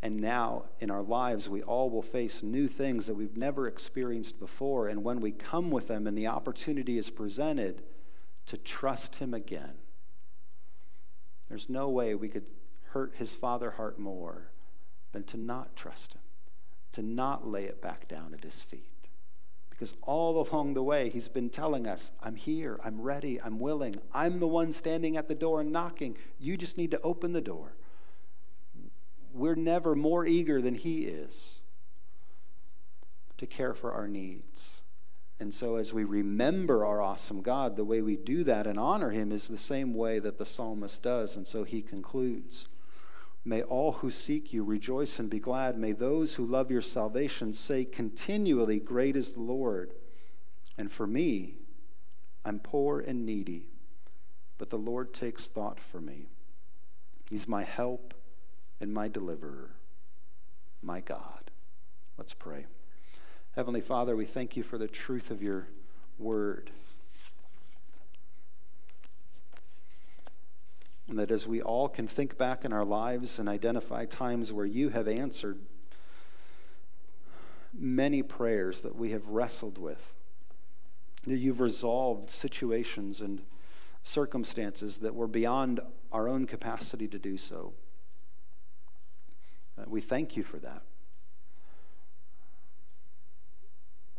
And 0.00 0.20
now 0.20 0.66
in 0.78 0.88
our 0.88 1.02
lives, 1.02 1.48
we 1.48 1.64
all 1.64 1.90
will 1.90 2.00
face 2.00 2.44
new 2.44 2.68
things 2.68 3.08
that 3.08 3.14
we've 3.14 3.36
never 3.36 3.66
experienced 3.66 4.38
before. 4.38 4.86
And 4.86 5.02
when 5.02 5.20
we 5.20 5.32
come 5.32 5.72
with 5.72 5.88
them 5.88 6.06
and 6.06 6.16
the 6.16 6.28
opportunity 6.28 6.96
is 6.96 7.10
presented 7.10 7.82
to 8.46 8.56
trust 8.56 9.16
Him 9.16 9.34
again, 9.34 9.74
there's 11.50 11.68
no 11.68 11.90
way 11.90 12.14
we 12.14 12.28
could 12.28 12.48
hurt 12.88 13.12
His 13.16 13.34
Father 13.34 13.72
heart 13.72 13.98
more 13.98 14.50
than 15.12 15.24
to 15.24 15.36
not 15.36 15.76
trust 15.76 16.14
Him, 16.14 16.22
to 16.92 17.02
not 17.02 17.46
lay 17.46 17.64
it 17.64 17.82
back 17.82 18.08
down 18.08 18.32
at 18.32 18.42
His 18.42 18.62
feet. 18.62 18.86
Because 19.68 19.92
all 20.02 20.48
along 20.48 20.72
the 20.72 20.82
way, 20.82 21.10
He's 21.10 21.28
been 21.28 21.50
telling 21.50 21.86
us, 21.86 22.10
I'm 22.22 22.36
here, 22.36 22.80
I'm 22.82 23.02
ready, 23.02 23.38
I'm 23.42 23.58
willing, 23.58 23.96
I'm 24.14 24.40
the 24.40 24.46
one 24.46 24.72
standing 24.72 25.18
at 25.18 25.28
the 25.28 25.34
door 25.34 25.60
and 25.60 25.70
knocking. 25.70 26.16
You 26.38 26.56
just 26.56 26.78
need 26.78 26.92
to 26.92 27.00
open 27.02 27.34
the 27.34 27.42
door 27.42 27.74
we're 29.32 29.54
never 29.54 29.94
more 29.94 30.26
eager 30.26 30.60
than 30.60 30.74
He 30.74 31.04
is 31.04 31.60
to 33.38 33.46
care 33.46 33.74
for 33.74 33.92
our 33.92 34.08
needs. 34.08 34.79
And 35.40 35.54
so, 35.54 35.76
as 35.76 35.94
we 35.94 36.04
remember 36.04 36.84
our 36.84 37.00
awesome 37.00 37.40
God, 37.40 37.74
the 37.74 37.84
way 37.84 38.02
we 38.02 38.16
do 38.16 38.44
that 38.44 38.66
and 38.66 38.78
honor 38.78 39.08
Him 39.10 39.32
is 39.32 39.48
the 39.48 39.56
same 39.56 39.94
way 39.94 40.18
that 40.18 40.36
the 40.36 40.44
psalmist 40.44 41.02
does. 41.02 41.34
And 41.34 41.46
so 41.46 41.64
he 41.64 41.80
concludes 41.80 42.68
May 43.42 43.62
all 43.62 43.92
who 43.92 44.10
seek 44.10 44.52
you 44.52 44.62
rejoice 44.62 45.18
and 45.18 45.30
be 45.30 45.40
glad. 45.40 45.78
May 45.78 45.92
those 45.92 46.34
who 46.34 46.44
love 46.44 46.70
your 46.70 46.82
salvation 46.82 47.54
say 47.54 47.86
continually, 47.86 48.78
Great 48.78 49.16
is 49.16 49.32
the 49.32 49.40
Lord. 49.40 49.94
And 50.76 50.92
for 50.92 51.06
me, 51.06 51.54
I'm 52.44 52.58
poor 52.58 53.00
and 53.00 53.24
needy, 53.24 53.68
but 54.58 54.68
the 54.68 54.78
Lord 54.78 55.14
takes 55.14 55.46
thought 55.46 55.80
for 55.80 56.02
me. 56.02 56.28
He's 57.30 57.48
my 57.48 57.64
help 57.64 58.12
and 58.78 58.92
my 58.92 59.08
deliverer, 59.08 59.70
my 60.82 61.00
God. 61.00 61.50
Let's 62.18 62.34
pray. 62.34 62.66
Heavenly 63.60 63.82
Father, 63.82 64.16
we 64.16 64.24
thank 64.24 64.56
you 64.56 64.62
for 64.62 64.78
the 64.78 64.88
truth 64.88 65.30
of 65.30 65.42
your 65.42 65.66
word. 66.18 66.70
And 71.06 71.18
that 71.18 71.30
as 71.30 71.46
we 71.46 71.60
all 71.60 71.86
can 71.86 72.08
think 72.08 72.38
back 72.38 72.64
in 72.64 72.72
our 72.72 72.86
lives 72.86 73.38
and 73.38 73.50
identify 73.50 74.06
times 74.06 74.50
where 74.50 74.64
you 74.64 74.88
have 74.88 75.06
answered 75.06 75.58
many 77.78 78.22
prayers 78.22 78.80
that 78.80 78.96
we 78.96 79.10
have 79.10 79.28
wrestled 79.28 79.76
with, 79.76 80.14
that 81.26 81.36
you've 81.36 81.60
resolved 81.60 82.30
situations 82.30 83.20
and 83.20 83.42
circumstances 84.02 85.00
that 85.00 85.14
were 85.14 85.28
beyond 85.28 85.80
our 86.12 86.30
own 86.30 86.46
capacity 86.46 87.06
to 87.08 87.18
do 87.18 87.36
so. 87.36 87.74
We 89.86 90.00
thank 90.00 90.34
you 90.34 90.44
for 90.44 90.56
that. 90.60 90.80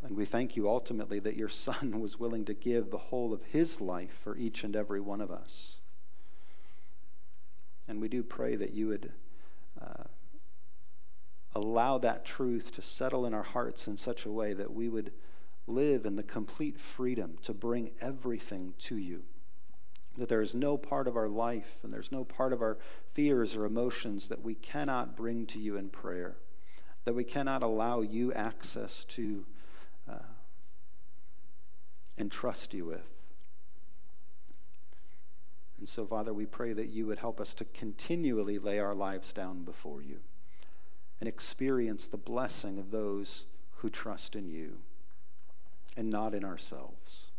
And 0.04 0.16
we 0.16 0.26
thank 0.26 0.56
you 0.56 0.68
ultimately 0.68 1.20
that 1.20 1.38
your 1.38 1.50
Son 1.50 2.00
was 2.02 2.20
willing 2.20 2.46
to 2.46 2.54
give 2.54 2.90
the 2.90 2.98
whole 2.98 3.34
of 3.34 3.44
his 3.44 3.80
life 3.80 4.20
for 4.24 4.36
each 4.36 4.64
and 4.64 4.76
every 4.76 5.00
one 5.00 5.22
of 5.22 5.32
us. 5.32 5.78
And 7.88 8.02
we 8.02 8.08
do 8.08 8.24
pray 8.24 8.56
that 8.56 8.74
you 8.74 8.88
would 8.88 9.12
uh, 9.80 10.04
allow 11.54 11.98
that 11.98 12.26
truth 12.26 12.72
to 12.74 12.82
settle 12.82 13.26
in 13.26 13.34
our 13.34 13.44
hearts 13.44 13.88
in 13.88 13.98
such 13.98 14.26
a 14.26 14.32
way 14.32 14.54
that 14.54 14.74
we 14.74 14.88
would 14.88 15.12
live 15.68 16.06
in 16.06 16.16
the 16.16 16.24
complete 16.24 16.80
freedom 16.80 17.38
to 17.44 17.54
bring 17.54 17.92
everything 18.02 18.74
to 18.80 18.96
you 18.96 19.24
that 20.18 20.30
there 20.30 20.42
is 20.42 20.54
no 20.54 20.78
part 20.78 21.08
of 21.08 21.16
our 21.16 21.30
life 21.30 21.78
and 21.84 21.92
there's 21.92 22.12
no 22.12 22.24
part 22.24 22.54
of 22.54 22.62
our 22.62 22.78
fears 23.14 23.56
or 23.56 23.66
emotions 23.66 24.28
that 24.28 24.42
we 24.42 24.56
cannot 24.56 25.16
bring 25.16 25.46
to 25.46 25.60
you 25.60 25.78
in 25.78 25.90
prayer, 25.90 26.38
that 27.06 27.16
we 27.16 27.24
cannot 27.24 27.64
allow 27.64 28.02
you 28.02 28.34
access 28.34 29.06
to 29.06 29.46
uh, 30.12 30.24
and 32.18 32.32
trust 32.32 32.74
you 32.74 32.86
with. 32.86 33.08
And 35.80 35.90
so, 35.90 36.06
Father, 36.06 36.34
we 36.34 36.46
pray 36.46 36.74
that 36.74 36.90
you 36.90 37.08
would 37.08 37.20
help 37.20 37.42
us 37.42 37.54
to 37.56 37.66
continually 37.66 38.60
lay 38.60 38.80
our 38.80 38.94
lives 38.94 39.34
down 39.34 39.64
before 39.64 40.02
you 40.02 40.20
and 41.20 41.28
experience 41.28 42.08
the 42.08 42.18
blessing 42.18 42.78
of 42.78 42.92
those 42.92 43.46
who 43.78 43.90
trust 43.90 44.36
in 44.36 44.48
you 44.48 44.78
and 45.98 46.10
not 46.10 46.34
in 46.34 46.46
ourselves. 46.46 47.32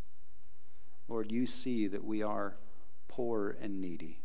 Lord, 1.08 1.30
you 1.30 1.46
see 1.46 1.86
that 1.86 2.04
we 2.04 2.22
are 2.22 2.56
poor 3.08 3.56
and 3.60 3.80
needy. 3.80 4.18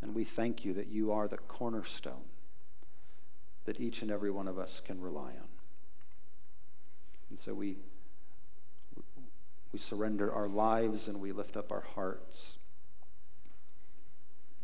And 0.00 0.14
we 0.14 0.24
thank 0.24 0.64
you 0.64 0.72
that 0.74 0.88
you 0.88 1.12
are 1.12 1.28
the 1.28 1.36
cornerstone 1.36 2.24
that 3.64 3.80
each 3.80 4.00
and 4.00 4.10
every 4.10 4.30
one 4.30 4.48
of 4.48 4.58
us 4.58 4.80
can 4.80 5.00
rely 5.00 5.32
on. 5.32 5.57
And 7.30 7.38
so 7.38 7.54
we, 7.54 7.76
we 9.72 9.78
surrender 9.78 10.32
our 10.32 10.48
lives 10.48 11.08
and 11.08 11.20
we 11.20 11.32
lift 11.32 11.56
up 11.56 11.70
our 11.70 11.84
hearts 11.94 12.58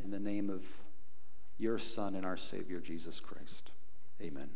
in 0.03 0.11
the 0.11 0.21
name 0.21 0.51
of 0.51 0.65
your 1.59 1.79
Son 1.79 2.15
and 2.15 2.27
our 2.27 2.37
Savior, 2.37 2.81
Jesus 2.81 3.21
Christ. 3.21 3.71
Amen. 4.21 4.51